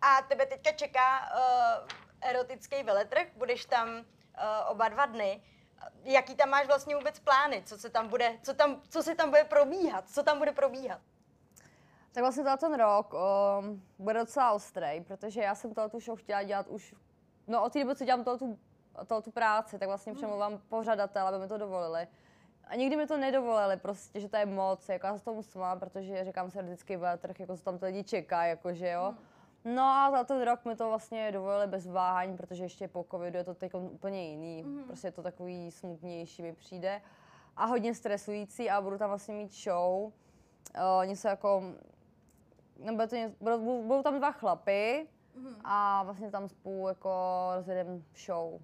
[0.00, 1.88] A tebe teďka čeká uh,
[2.20, 4.02] erotický veletrh, budeš tam uh,
[4.68, 5.42] oba dva dny.
[6.02, 7.62] Jaký tam máš vlastně vůbec plány?
[7.66, 10.08] Co se tam bude, co tam, co se tam bude probíhat?
[10.08, 11.00] Co tam bude probíhat?
[12.12, 16.18] Tak vlastně tenhle ten rok um, bude docela ostrý, protože já jsem tohle tu show
[16.18, 16.94] chtěla dělat už,
[17.46, 18.58] no od té doby, co dělám tohle tu,
[19.06, 22.08] tohle tu práci, tak vlastně přemluvám pořadatel, aby mi to dovolili.
[22.68, 25.80] A nikdy mi to nedovolili, prostě, že to je moc, jako já se tomu smám,
[25.80, 29.14] protože říkám se vždycky veletrh, jako se tam ty lidi čeká, jakože jo.
[29.64, 33.38] No a za ten rok mi to vlastně dovolili bez váhání, protože ještě po covidu
[33.38, 37.02] je to teď úplně jiný, prostě je to takový smutnější mi přijde.
[37.56, 41.62] A hodně stresující a budu tam vlastně mít show, uh, něco jako
[42.84, 45.08] no, bude to něco, budou, budou tam dva chlapy
[45.64, 47.10] a vlastně tam spolu jako
[47.54, 48.60] rozjedeme show.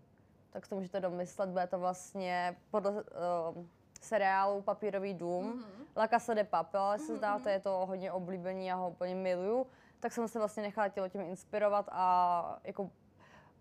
[0.51, 3.65] Tak to můžete domyslet, bude to vlastně podle uh,
[4.05, 5.65] seriálu Papírový dům.
[5.97, 9.67] La Casa de Papel, jestli se znáte, je to hodně oblíbený, já ho úplně miluju.
[10.01, 12.91] Tak jsem se vlastně nechala tělo tím inspirovat a jako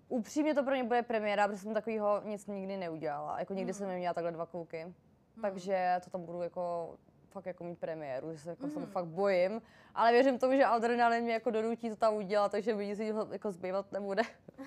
[0.07, 3.39] upřímně to pro mě bude premiéra, protože jsem takovýho nic nikdy neudělala.
[3.39, 4.93] Jako nikdy jsem neměla takhle dva kluky.
[5.41, 6.95] Takže to tam budu jako
[7.33, 8.85] fakt jako mít premiéru, že se jako mm.
[8.85, 9.61] fakt bojím,
[9.95, 12.99] ale věřím tomu, že adrenalin mě jako donutí to tam udělat, takže mi nic
[13.31, 14.21] jako zbývat nebude.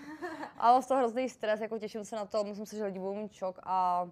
[0.58, 2.98] a mám z toho hrozný stres, jako těším se na to, myslím si, že lidi
[2.98, 4.08] budou mít šok a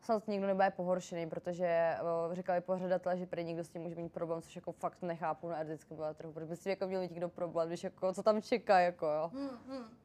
[0.00, 1.96] snad nikdo nebude pohoršený, protože
[2.28, 5.48] uh, říkali pořadatelé, že prý nikdo s tím může mít problém, což jako fakt nechápu
[5.48, 8.42] na erdickém veletrhu, protože by si jako měl mít někdo problém, když jako, co tam
[8.42, 9.30] čeká, jako jo.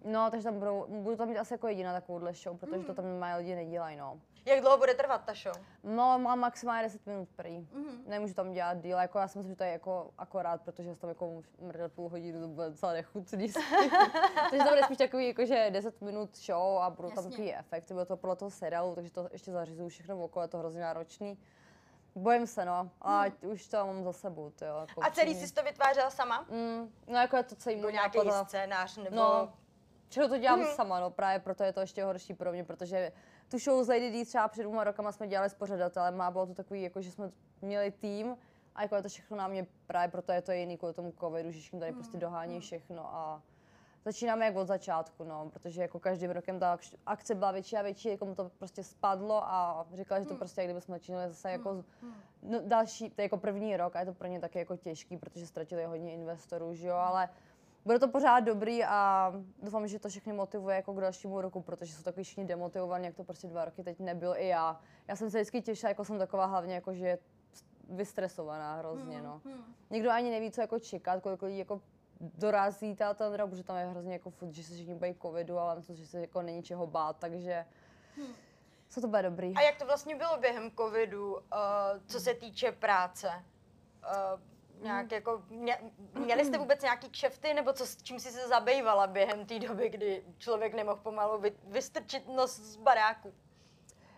[0.06, 3.20] No, takže tam budou, budu tam mít asi jako jediná takovouhle show, protože to tam
[3.20, 4.20] mají lidi nedělají, no.
[4.46, 5.56] Jak dlouho bude trvat ta show?
[5.84, 7.50] No, mám maximálně 10 minut prý.
[7.60, 8.06] Mm-hmm.
[8.08, 10.96] Nemůžu tam dělat díl, jako já si myslím, že to je jako akorát, protože jsem
[10.96, 13.52] tam jako mrdal půl hodiny, to bude docela nechutný.
[14.50, 17.94] takže to bude spíš takový, jako, že 10 minut show a budou tam takový efekty,
[17.94, 21.38] bude to podle toho seriálu, takže to ještě zařizuju všechno okolo, je to hrozně náročný.
[22.16, 24.76] Bojím se, no, a už to mám za sebou, jo.
[24.88, 26.46] Jako A celý jsi to vytvářela sama?
[26.50, 28.98] Mm, no jako je to celý můj nějaký nápad a- scénář?
[28.98, 29.16] Nebo...
[29.16, 29.54] No,
[30.10, 30.68] čeho to dělám Mhm.
[30.68, 33.12] sama, no právě proto je to ještě horší pro mě, protože
[33.52, 36.46] tu show z Lady D třeba před dvěma rokama jsme dělali s pořadatelem a bylo
[36.46, 37.32] to takový, jako že jsme
[37.62, 38.38] měli tým
[38.76, 41.52] a jako je to všechno na mě, právě proto je to jiný kvůli tomu covidu,
[41.52, 43.42] že všichni tady prostě dohání všechno a
[44.06, 48.10] začínáme jak od začátku, no, protože jako každým rokem ta akce byla větší a větší,
[48.10, 51.52] jako mu to prostě spadlo a říkala, že to prostě, jak kdyby jsme začínali zase
[51.52, 51.84] jako
[52.44, 55.18] no, další, to je jako první rok a je to pro ně taky jako těžký,
[55.18, 57.30] protože ztratili hodně investorů, že jo, ale
[57.86, 61.94] bude to pořád dobrý a doufám, že to všechny motivuje jako k dalšímu roku, protože
[61.94, 64.80] jsou takový všichni demotivovaní, jak to prostě dva roky teď nebyl i já.
[65.08, 67.18] Já jsem se vždycky těšila, jako jsem taková hlavně jako, že
[67.90, 69.42] vystresovaná hrozně, no.
[69.90, 71.82] Nikdo ani neví, co jako čekat, kolik lidí jako
[72.22, 75.58] dorazí ta ten rok, protože tam je hrozně jako furt, že se všichni bojí covidu,
[75.58, 77.66] ale myslím, že se jako není čeho bát, takže
[78.90, 79.54] co to bude dobrý.
[79.56, 81.40] A jak to vlastně bylo během covidu, uh,
[82.06, 83.28] co se týče práce?
[83.28, 84.42] Uh,
[84.82, 89.08] nějak jako, mě, měli jste vůbec nějaký kšefty, nebo co, s čím jsi se zabývala
[89.08, 93.34] během té doby, kdy člověk nemohl pomalu vy, vystrčit nos z baráku?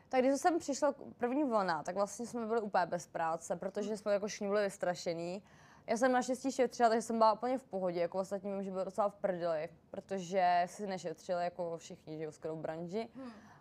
[0.09, 4.13] Tak když jsem přišla první vlna, tak vlastně jsme byli úplně bez práce, protože jsme
[4.13, 5.43] jako všichni byli vystrašení.
[5.87, 8.85] Já jsem naštěstí šetřila, takže jsem byla úplně v pohodě, jako ostatní vím, že byl
[8.85, 13.09] docela v prdeli, protože si nešetřili jako všichni, že jo, skoro v branži.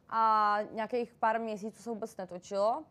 [0.08, 2.84] A nějakých pár měsíců se vůbec netočilo.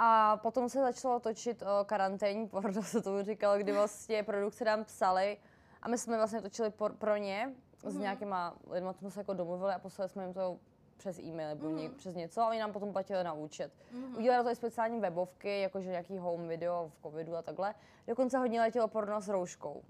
[0.00, 4.84] A potom se začalo točit o karanténní porno, se tomu říkalo, kdy vlastně produkce nám
[4.84, 5.38] psali
[5.82, 9.72] a my jsme vlastně točili por- pro ně s nějakýma lidmi, jsme se jako domluvili
[9.72, 10.58] a poslali jsme jim to
[10.96, 11.94] přes e-mail nebo mm.
[11.96, 13.72] přes něco a oni nám potom platili na účet.
[13.92, 14.16] Mm.
[14.16, 17.74] Udělali to i speciální webovky, jakože nějaký home video v covidu a takhle.
[18.06, 19.82] Dokonce hodně letělo porno s rouškou.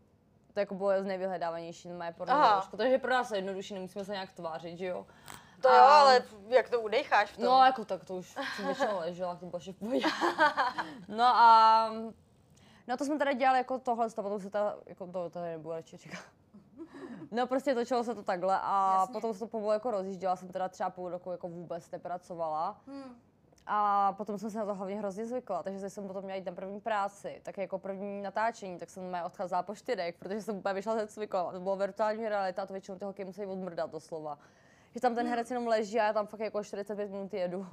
[0.55, 2.55] To jako bylo z nejvyhledávanější moje porno s Aha.
[2.55, 5.07] rouškou, takže pro nás je jednodušší, nemusíme se nějak tvářit, že jo.
[5.61, 7.45] To jo, A- ale jak to udecháš v tom?
[7.45, 10.07] No, jako tak to už jsem většinou ležela, to bylo v pohodě.
[11.09, 11.91] No a
[12.89, 15.75] no to jsme teda dělali jako tohle, to potom se ta, jako to tady nebudu
[15.75, 16.21] radši říkat.
[17.31, 19.13] No prostě točilo se to takhle a Jasně.
[19.13, 22.81] potom se to pomalu jako rozjížděla, jsem teda třeba půl roku jako vůbec nepracovala.
[22.87, 23.21] Hmm.
[23.67, 26.53] A potom jsem se na to hlavně hrozně zvykla, takže jsem potom měla jít na
[26.53, 30.75] první práci, tak jako první natáčení, tak jsem mé odcházela po čtyřech, protože jsem úplně
[30.75, 31.37] vyšla ze cviku.
[31.53, 34.39] To bylo virtuální realita, a to většinou ty holky musí odmrdat doslova.
[34.99, 37.67] Že tam ten herec jenom leží a já tam fakt jako 45 minut jedu.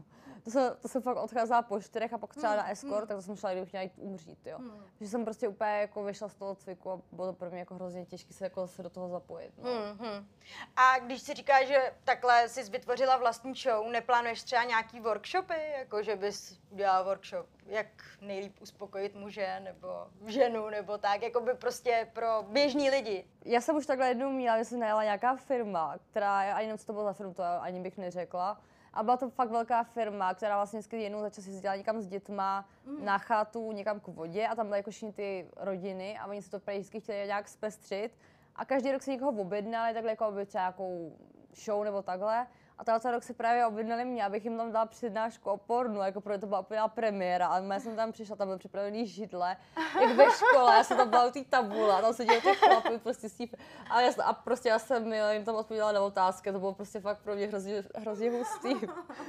[0.46, 3.22] To jsem, to jsem fakt odcházela po čtyřech a pak třeba na escort, tak to
[3.22, 4.60] jsem šla, kdybych měla jít umřít, jo.
[5.02, 7.76] Že jsem prostě úplně jako vyšla z toho cviku a bylo to pro mě jako
[7.76, 9.54] hrozně těžké se, jako se do toho zapojit.
[9.58, 9.70] No.
[9.94, 10.28] Mhm.
[10.76, 16.04] A když si říkáš, že takhle jsi vytvořila vlastní show, neplánuješ třeba nějaký workshopy, jako
[16.04, 17.88] že bys udělala workshop, jak
[18.22, 23.28] nejlíp uspokojit muže nebo ženu nebo tak, jako by prostě pro běžní lidi.
[23.46, 26.86] Já jsem už takhle jednou měla, že se najela nějaká firma, která, ani nevím, co
[26.86, 28.62] to bylo za firmu, to ani bych neřekla.
[28.96, 32.08] A byla to fakt velká firma, která vlastně vždycky jednou za čas jezdila někam s
[32.08, 32.66] dětma
[33.00, 36.50] na chatu, někam k vodě a tam byly jako všichni ty rodiny a oni si
[36.50, 38.12] to prej vždycky chtěli nějak zpestřit.
[38.56, 41.18] A každý rok si někoho objednali, takhle jako aby třeba nějakou
[41.56, 42.48] show nebo takhle.
[42.78, 46.22] A tenhle rok si právě objednali mě, abych jim tam dala přednášku o pornu, jako
[46.22, 47.48] pro to byla úplná premiéra.
[47.48, 49.58] A já jsem tam přišla, tam byly připravený židle,
[50.02, 52.98] jak ve škole, já jsem tam byla u té tabule, a tam seděli ty chlapy
[52.98, 53.50] prostě s tím,
[53.90, 57.20] a, já, a prostě já jsem jim tam odpověděla na otázky, to bylo prostě fakt
[57.20, 58.76] pro mě hrozně, hrozně hustý,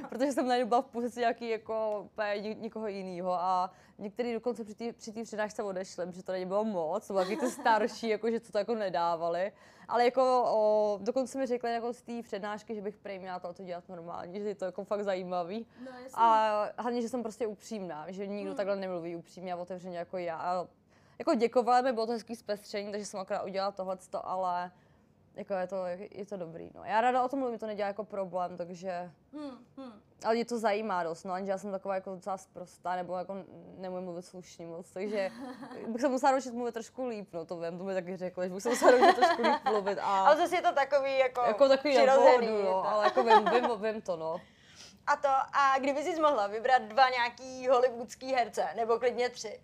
[0.09, 4.75] protože jsem najednou byla v pozici nějaký jako úplně nikoho jiného a některý dokonce při
[4.75, 8.39] té při přednášce odešli, protože to nebylo moc, to byly taky ty starší, jako, že
[8.39, 9.51] to, to jako nedávali.
[9.87, 13.63] Ale jako o, dokonce mi řekli jako z té přednášky, že bych prej měla to
[13.63, 15.67] dělat normálně, že je to jako fakt zajímavý.
[15.85, 20.17] No, A hlavně, že jsem prostě upřímná, že nikdo takhle nemluví upřímně a otevřeně jako
[20.17, 20.37] já.
[20.37, 20.67] A
[21.19, 24.71] jako děkovali mi, bylo to hezký zpestření, takže jsem akorát udělala tohleto, ale
[25.35, 25.75] jako je to,
[26.11, 26.71] je to dobrý.
[26.75, 26.83] No.
[26.83, 29.11] Já ráda o tom mluvím, to nedělá jako problém, takže...
[29.33, 30.01] Hmm, hmm.
[30.25, 33.35] Ale mě to zajímá dost, no, jenže já jsem taková jako docela sprostá, nebo jako
[33.77, 35.31] nemůžu mluvit slušně moc, takže
[35.87, 38.53] bych se musela naučit mluvit trošku líp, no to vím, to mi taky řekli, že
[38.53, 41.67] bych se musela naučit trošku líp mluvit a Ale zase je to takový jako, jako
[41.69, 44.41] takový přirozený, pohodu, no, ale jako vím, vím, vím to, no.
[45.07, 49.61] A to, a kdyby jsi mohla vybrat dva nějaký hollywoodský herce, nebo klidně tři,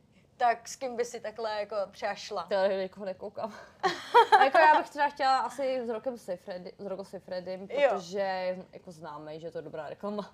[0.48, 2.48] tak s kým by si takhle jako třeba šla?
[2.50, 3.54] Já na někoho nekoukám.
[4.44, 7.90] Jako já bych třeba chtěla asi s rokem Sifredi, s Roko Sifredim, Jo.
[7.92, 10.34] protože jako známe, že je to dobrá reklama.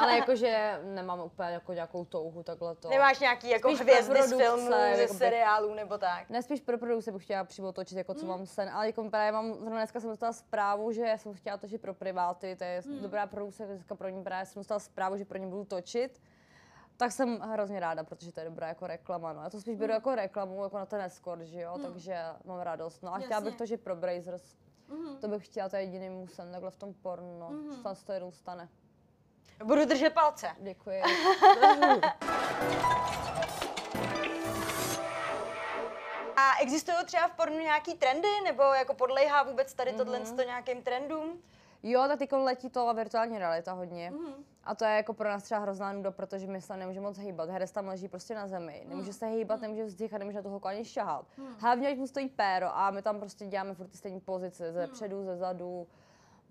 [0.00, 2.88] Ale jakože nemám úplně jako nějakou touhu takhle to.
[2.88, 6.30] Nemáš nějaký jako Spíš hvězdy z filmů, ze jakoby- seriálů nebo tak?
[6.30, 9.32] Ne, spíš pro produkci bych chtěla přímo točit, jako co mám sen, ale jako právě
[9.32, 13.26] mám, zrovna dneska jsem dostala zprávu, že jsem chtěla točit pro priváty, to je dobrá
[13.26, 16.20] produkce, dneska pro ní právě jsem dostala zprávu, že pro ní budu točit.
[17.00, 19.42] Tak jsem hrozně ráda, protože to je dobrá jako reklama, no.
[19.42, 23.02] Já to spíš beru jako reklamu, jako na ten escort, že jo, takže mám radost.
[23.02, 23.58] No a chtěla bych Jasně.
[23.58, 24.42] točit pro Brazers.
[25.20, 27.74] To bych chtěla, to je jediný můj sen, takhle v tom pornu, no.
[27.80, 28.68] Snad se to jednou stane.
[29.64, 30.48] Budu držet palce.
[30.60, 31.02] Děkuji.
[36.36, 40.30] A existují třeba v pornu nějaký trendy, nebo jako podléhá vůbec tady tohle Mhm.
[40.30, 41.42] mm nějakým trendům?
[41.82, 44.10] Jo, tak teď letí to virtuální realita hodně.
[44.10, 44.44] Mhm.
[44.64, 47.50] A to je jako pro nás třeba hrozná nuda, protože my se nemůžeme moc hýbat.
[47.50, 48.84] Herec tam leží prostě na zemi.
[48.88, 51.26] Nemůže se hýbat, nemůže vzdychat, nemůže na toho ani šahat.
[51.58, 54.86] Hlavně, ať mu stojí péro a my tam prostě děláme furt ty stejné pozice, ze
[54.86, 55.86] předu, ze zadu.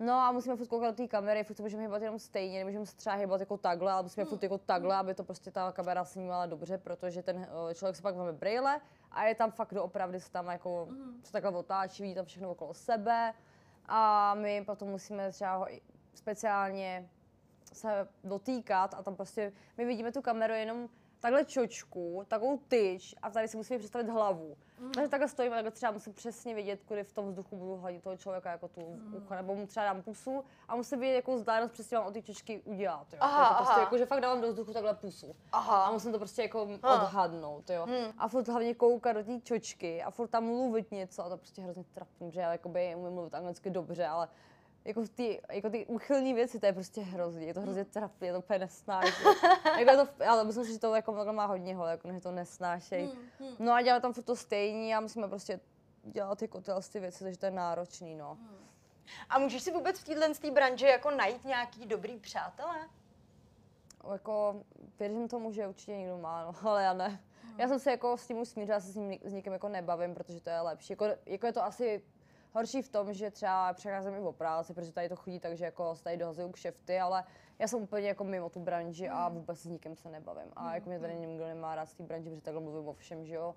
[0.00, 2.86] No a musíme furt koukat do té kamery, furt se můžeme hýbat jenom stejně, nemůžeme
[2.86, 6.04] se třeba hýbat jako takhle, ale musíme furt jako takhle, aby to prostě ta kamera
[6.04, 10.20] snímala dobře, protože ten eh, člověk se pak máme brýle a je tam fakt doopravdy
[10.20, 10.88] se tam jako
[11.22, 13.34] se takhle otáčí, vidí tam všechno okolo sebe
[13.92, 15.66] a my potom musíme třeba ho
[16.14, 17.08] speciálně
[17.72, 20.88] se dotýkat a tam prostě my vidíme tu kameru jenom
[21.20, 24.56] takhle čočku, takovou tyč a tady si musíme představit hlavu.
[24.80, 24.90] Mm.
[24.90, 28.16] Takže takhle stojíme, takhle třeba musím přesně vidět, kudy v tom vzduchu budu hladit toho
[28.16, 29.14] člověka jako tu mm.
[29.14, 32.22] ucho, nebo mu třeba dám pusu a musím vidět, jakou vzdálenost přesně mám od té
[32.22, 33.12] čočky udělat.
[33.12, 33.18] Jo.
[33.20, 33.80] Aha, Takže prostě aha.
[33.80, 35.36] jako, že fakt dávám do vzduchu takhle pusu.
[35.52, 35.84] Aha.
[35.84, 37.02] A musím to prostě jako Aha.
[37.02, 37.86] odhadnout, jo.
[37.86, 38.12] Hmm.
[38.18, 41.62] A furt hlavně koukat do té čočky a furt tam mluvit něco a to prostě
[41.62, 44.28] hrozně trapný, že já jakoby umím mluvit anglicky dobře, ale
[44.84, 48.32] jako ty, jako ty úchylní věci, to je prostě hrozně, je to hrozně trapný, je
[48.32, 49.26] to úplně nesnáším.
[49.78, 53.04] jako to, ale myslím si, že to jako má hodně hol, jako že to nesnášej.
[53.38, 55.60] Hmm, No a děláme tam furt to stejný a musíme prostě
[56.04, 58.38] dělat jako tyhle ty věci, takže to je náročný, no.
[59.28, 62.88] A můžeš si vůbec v téhle branži jako najít nějaký dobrý přátelé?
[64.12, 64.64] Jako,
[64.98, 67.20] věřím tomu, že určitě někdo má, no, ale já ne.
[67.58, 69.68] Já jsem se jako s tím už smířila, já se s, ním, s nikým jako
[69.68, 70.92] nebavím, protože to je lepší.
[70.92, 72.02] Jako, jako je to asi
[72.52, 75.64] horší v tom, že třeba přecházím i o práci, protože tady to chodí tak, že
[75.64, 77.24] jako se tady dohazují kšefty, ale
[77.58, 80.52] já jsem úplně jako mimo tu branži a vůbec s nikým se nebavím.
[80.56, 83.24] A jako mě tady nikdo nemá rád z té branži, protože takhle mluvím o všem,
[83.24, 83.54] že jo.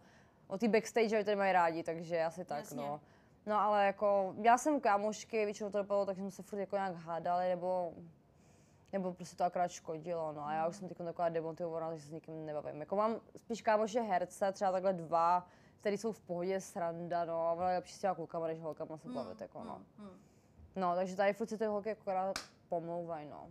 [0.48, 2.78] O té backstage oni tady mají rádi, takže asi tak, Jasně.
[2.78, 3.02] no.
[3.46, 6.96] No ale jako, já jsem kámošky, většinou to dopadlo, takže jsme se furt jako nějak
[6.96, 7.94] hádali, nebo
[8.94, 12.10] nebo prostě to akorát škodilo, no a já už jsem teď taková demotivovaná, takže se
[12.10, 12.80] s nikým nebavím.
[12.80, 15.48] Jako mám spíš kámoše herce, třeba takhle dva,
[15.84, 18.98] který jsou v pohodě, sranda, no a ono je lepší s těma klukama, než holkama
[18.98, 19.82] se bavit, jako no.
[19.98, 20.20] Hmm.
[20.76, 23.48] No, takže tady furt si ty holky akorát pomlouvají, no.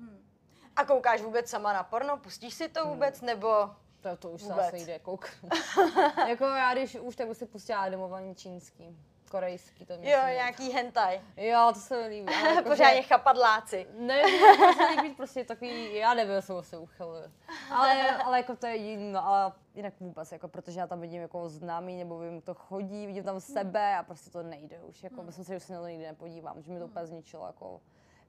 [0.76, 2.16] A koukáš vůbec sama na porno?
[2.16, 2.72] Pustíš si Hmm.
[2.74, 3.70] to vůbec, nebo...
[4.00, 4.66] To, to už se Vůbec.
[4.66, 5.52] asi jde kouknout.
[6.28, 8.98] jako já, když už, tak bych si pustila animovaný čínský,
[9.32, 11.20] korejský, to mě Jo, nějaký hentai.
[11.36, 12.32] Jo, to se mi líbí.
[12.56, 13.86] jako, Pořádně že- chapadláci.
[13.98, 17.30] Ne, to se líbí prostě takový, já nevím, jestli se uchyluje.
[17.70, 21.22] Ale, ale jako to je jiný, no, ale jinak vůbec, jako, protože já tam vidím
[21.22, 25.22] jako známý, nebo vím, kdo chodí, vidím tam sebe a prostě to nejde už, jako,
[25.22, 27.80] myslím si, že už se na to nikdy nepodívám, že mi to úplně zničilo, jako.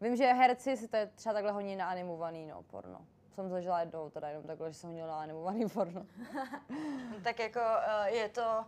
[0.02, 3.02] Vím, že herci si to třeba takhle honí na animovaný, no, porno.
[3.32, 6.06] Jsem zažila jednou teda jenom takhle, že jsem na animovaný porno.
[7.24, 8.66] Tak jako uh, je to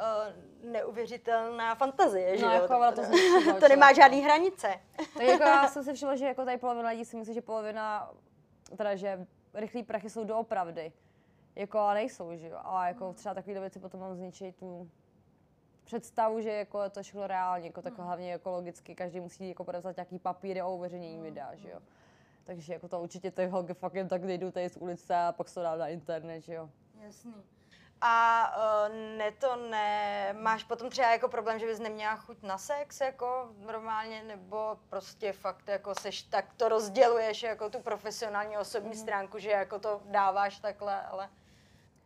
[0.00, 2.62] uh, neuvěřitelná fantazie, že No, jo?
[2.62, 3.02] jako to
[3.60, 4.74] to nemá žádný hranice.
[4.96, 8.10] Tak jako já jsem si všimla, že jako tady polovina lidí si myslí, že polovina,
[8.76, 10.92] teda že rychlý prachy jsou doopravdy.
[11.56, 12.58] Jako a nejsou, že jo.
[12.64, 14.90] A jako třeba takové věci potom mám zničit tu
[15.84, 19.64] představu, že jako je to všechno reálně, jako tak hlavně jako logicky, každý musí jako
[19.64, 21.80] podepsat nějaký papíry o uveřejnění videa, že jo.
[22.44, 25.48] Takže jako to určitě ty holky fakt jen tak nejdou tady z ulice a pak
[25.48, 26.70] se to dá na internet, že jo.
[27.00, 27.34] Jasný.
[28.00, 32.58] A uh, ne to ne, máš potom třeba jako problém, že bys neměla chuť na
[32.58, 38.94] sex jako normálně, nebo prostě fakt jako seš, tak to rozděluješ jako tu profesionální osobní
[38.94, 41.28] stránku, že jako to dáváš takhle, ale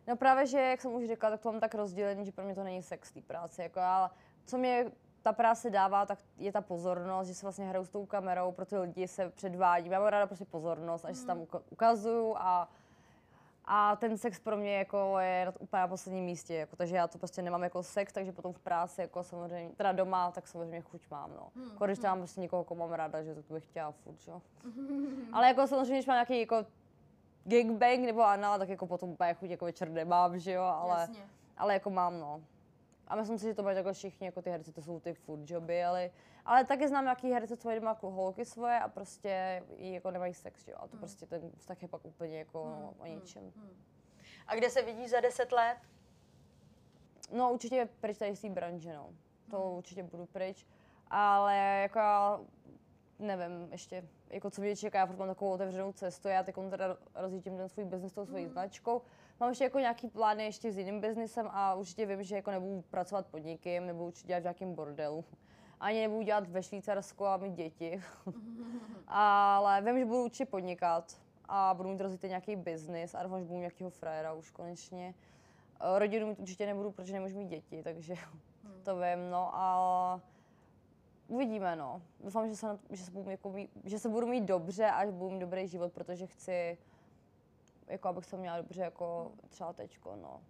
[0.07, 2.55] No právě, že jak jsem už řekla, tak to mám tak rozdělený, že pro mě
[2.55, 3.63] to není sex té práce.
[3.63, 4.09] Jako, ale
[4.45, 4.91] co mě
[5.21, 8.65] ta práce dává, tak je ta pozornost, že se vlastně hraju s tou kamerou, pro
[8.65, 9.91] ty lidi se předvádím.
[9.91, 12.69] Já mám ráda prostě pozornost, až se tam uka- ukazuju a,
[13.65, 17.07] a ten sex pro mě jako je na, úplně na posledním místě, jako, takže já
[17.07, 20.81] to prostě nemám jako sex, takže potom v práci jako samozřejmě, teda doma, tak samozřejmě
[20.81, 21.47] chuť mám, no.
[21.55, 24.41] Hmm, jako, když tam prostě někoho, koho mám ráda, že to bych chtěla furt, jo.
[25.33, 26.65] Ale jako samozřejmě, když mám nějaký jako
[27.43, 31.27] gangbang nebo anal, tak jako potom úplně chuť jako večer nemám, že jo, ale, Jasně.
[31.57, 32.41] ale jako mám, no.
[33.07, 35.39] A myslím si, že to mají takhle všichni, jako ty herci, to jsou ty food
[35.49, 36.09] joby, ale,
[36.45, 40.33] ale taky znám nějaký herce, co mají doma jako holky svoje a prostě jako nemají
[40.33, 40.75] sex, jo.
[40.79, 42.61] A to prostě ten vztah je pak úplně jako
[42.99, 43.53] o ničem.
[44.47, 45.77] a kde se vidíš za deset let?
[47.31, 49.09] No určitě pryč tady z té branže, no.
[49.51, 50.67] To určitě budu pryč.
[51.07, 52.39] Ale jako já
[53.19, 56.97] nevím, ještě, jako co mě čeká, já furt mám takovou otevřenou cestu, já teď teda
[57.15, 59.01] rozjíždím ten svůj biznis tou svojí značkou.
[59.39, 62.81] Mám ještě jako nějaký plány ještě s jiným biznisem a určitě vím, že jako nebudu
[62.89, 65.25] pracovat pod někým, nebudu určitě dělat v nějakém bordelu.
[65.79, 68.01] Ani nebudu dělat ve Švýcarsku a mít děti.
[69.07, 73.45] Ale vím, že budu určitě podnikat a budu mít rozjetý nějaký biznis a doufám, že
[73.45, 75.13] budu mít nějakého frajera už konečně.
[75.97, 78.15] Rodinu mít určitě nebudu, protože nemůžu mít děti, takže
[78.83, 80.21] to vím, no a
[81.27, 82.01] uvidíme, no.
[82.19, 85.05] Doufám, že se, na, že, se budu, jako, mít- že se budu mít dobře a
[85.05, 86.77] že budu mít dobrý život, protože chci,
[87.93, 90.41] jako abych se měla dobře, jako třeba teďko, no.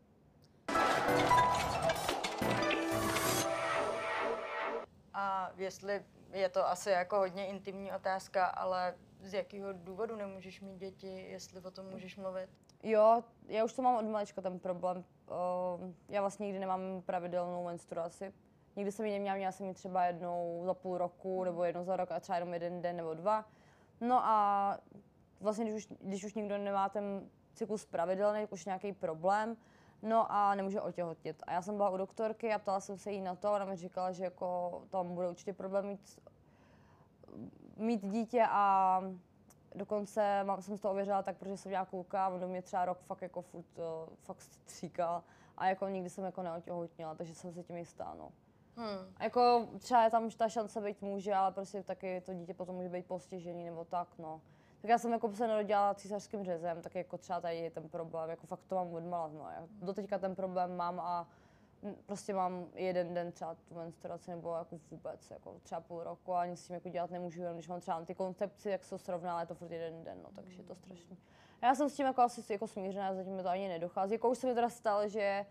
[5.13, 10.77] A jestli je to asi jako hodně intimní otázka, ale z jakého důvodu nemůžeš mít
[10.77, 12.49] děti, jestli o tom můžeš mluvit?
[12.83, 14.97] Jo, já už to mám od malička ten problém.
[14.97, 15.03] Uh,
[16.09, 18.33] já vlastně nikdy nemám pravidelnou menstruaci.
[18.75, 21.95] Nikdy jsem ji neměla, měla jsem ji třeba jednou za půl roku, nebo jednou za
[21.95, 23.45] rok a třeba jenom jeden den nebo dva.
[24.01, 24.77] No a
[25.43, 29.57] vlastně, když už, když už někdo nemá ten cyklus pravidelný, už nějaký problém,
[30.01, 31.43] no a nemůže otěhotnět.
[31.47, 33.75] A já jsem byla u doktorky a ptala jsem se jí na to ona mi
[33.75, 36.19] říkala, že jako tam bude určitě problém mít,
[37.77, 39.01] mít dítě a
[39.75, 42.99] dokonce mám, jsem to ověřila tak, protože jsem měla kluka on do mě třeba rok
[42.99, 43.83] fakt jako furt, uh,
[44.15, 45.23] fakt stříkal
[45.57, 48.31] a jako nikdy jsem jako neotěhotnila, takže jsem se tím jistá, no.
[48.75, 49.13] Hmm.
[49.17, 52.75] A jako třeba je tam ta šance být může, ale prostě taky to dítě potom
[52.75, 54.41] může být postižený nebo tak, no.
[54.84, 58.29] Tak já jsem jako se narodila císařským řezem, tak jako třeba tady je ten problém,
[58.29, 59.49] jako fakt to mám odmala, no.
[59.49, 61.27] Já doteďka ten problém mám a
[62.05, 66.45] prostě mám jeden den třeba tu menstruaci nebo jako vůbec, jako třeba půl roku a
[66.45, 69.47] nic s tím jako dělat nemůžu, jenom když mám třeba antikoncepci, jak se srovná, je
[69.47, 71.17] to furt jeden den, no, takže je to strašný.
[71.61, 74.13] Já jsem s tím jako asi jako smířená, zatím mi to ani nedochází.
[74.13, 75.45] Jako už se mi teda stalo, že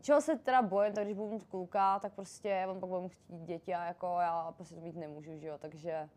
[0.00, 3.40] čeho se teda bojím, tak když budu mít kluka, tak prostě on pak budu chtít
[3.40, 6.08] děti a jako já prostě to mít nemůžu, že jo, takže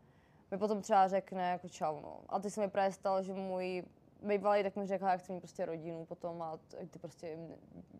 [0.50, 2.20] mi potom třeba řekne jako čau, no.
[2.28, 3.84] A ty se mi právě stalo, že můj
[4.22, 6.58] bývalý tak mi řekl, jak chci mít prostě rodinu potom a
[6.90, 7.38] ty prostě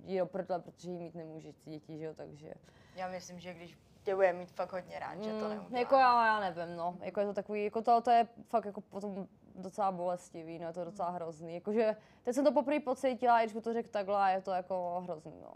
[0.04, 2.54] jí do prdle, protože jí mít nemůže ty děti, že jo, takže.
[2.96, 5.78] Já myslím, že když tě bude mít fakt hodně rád, mm, že to mm, neudělá.
[5.78, 6.96] Jako já, já nevím, no.
[7.00, 10.72] Jako je to takový, jako to, to je fakt jako potom docela bolestivý, no je
[10.72, 11.54] to docela hrozný.
[11.54, 15.40] Jakože teď jsem to poprvé pocítila, když mi to řekl takhle, je to jako hrozný,
[15.42, 15.54] no.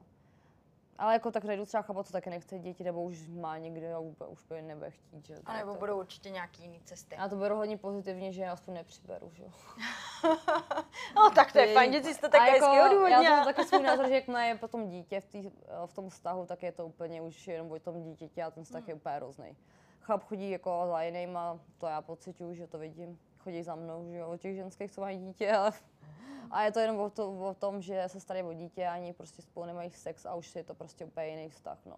[0.99, 3.99] Ale jako tak jdu třeba chápat, co taky nechce děti, nebo už má někde a
[3.99, 5.26] už, už by nebude chtít.
[5.26, 5.34] Že?
[5.45, 5.78] A nebo to...
[5.78, 7.16] budou určitě nějaký jiné cesty.
[7.18, 9.51] Já to beru hodně pozitivně, že já aspoň nepřiberu, že jo.
[11.16, 13.82] no tak to je fajn, že jsi to také jako, hezky Já mám taky svůj
[13.82, 15.51] názor, že jakmile je potom dítě v, tý,
[15.86, 18.80] v tom vztahu, tak je to úplně už jenom o tom dítěti a ten vztah
[18.80, 18.88] hmm.
[18.88, 19.57] je úplně hrozný.
[20.01, 23.18] Chlap chodí jako za jinýma, to já pocituju, že to vidím.
[23.38, 25.72] Chodí za mnou, že jo, o těch ženských, co mají dítě, ale
[26.51, 29.42] a je to jenom o, to, o tom, že se starají o dítě, ani prostě
[29.42, 31.97] spolu nemají sex a už je to prostě úplně jiný vztah, no.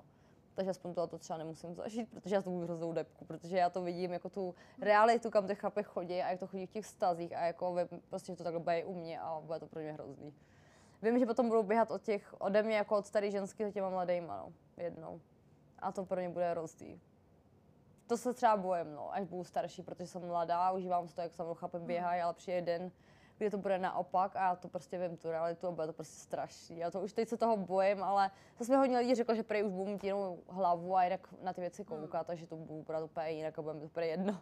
[0.55, 3.71] Takže aspoň tohle to třeba nemusím zažít, protože já to budu hroznou depku, protože já
[3.71, 6.87] to vidím jako tu realitu, kam ty chlapy chodí a jak to chodí v těch
[6.87, 9.81] stazích a jako vím, prostě že to takhle bude u mě a bude to pro
[9.81, 10.35] mě hrozný.
[11.03, 13.91] Vím, že potom budou běhat od těch, ode mě jako od starých ženský za těma
[13.91, 15.21] mladýma, no, jednou.
[15.79, 17.01] A to pro ně bude hrozný.
[18.07, 21.43] To se třeba bojím, no, až budu starší, protože jsem mladá, užívám to, jak se
[21.55, 22.93] chlapem běhají, ale přijde den,
[23.39, 26.21] kdy to bude naopak a já to prostě vím tu realitu a bude to prostě
[26.21, 26.79] strašný.
[26.79, 29.65] Já to už teď se toho bojím, ale zase mi hodně lidí řeklo, že prej
[29.65, 32.27] už budu mít jinou hlavu a jinak na ty věci koukat, hmm.
[32.27, 34.41] takže to budu brát úplně jinak a bude mi to úplně jedno.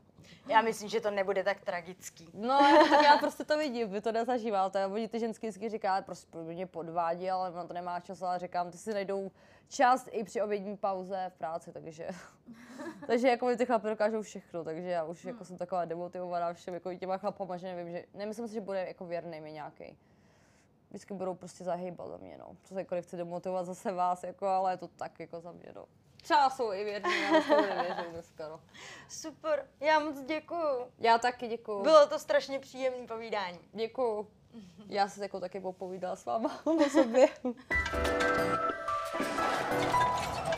[0.49, 2.29] Já myslím, že to nebude tak tragický.
[2.35, 2.59] No,
[2.91, 4.87] tak já prostě to vidím, vy to nezažíváte.
[4.87, 8.71] Oni ty ženský vždycky říká, prostě mě podvádí, ale na to nemá čas, ale říkám,
[8.71, 9.31] ty si najdou
[9.69, 12.09] čas i při obědní pauze v práci, takže,
[13.07, 16.95] takže jako ty chlapy dokážou všechno, takže já už jako jsem taková demotivovaná všem jako
[16.95, 19.99] těma chlapama, že nevím, že nemyslím si, že bude jako věrný mi nějaký.
[20.89, 22.57] Vždycky budou prostě zahýbat za mě, no.
[22.63, 25.73] Co se jako nechci demotivovat zase vás, jako, ale je to tak jako za mě,
[25.75, 25.87] no.
[26.23, 28.61] Třeba jsou i věrný, já to nevěřím dneska, no.
[29.09, 30.87] Super, já moc děkuju.
[30.99, 31.83] Já taky děkuju.
[31.83, 33.59] Bylo to strašně příjemné povídání.
[33.73, 34.29] Děkuju.
[34.89, 37.29] Já se jako taky popovídala s váma o sobě.
[39.17, 40.54] あっ!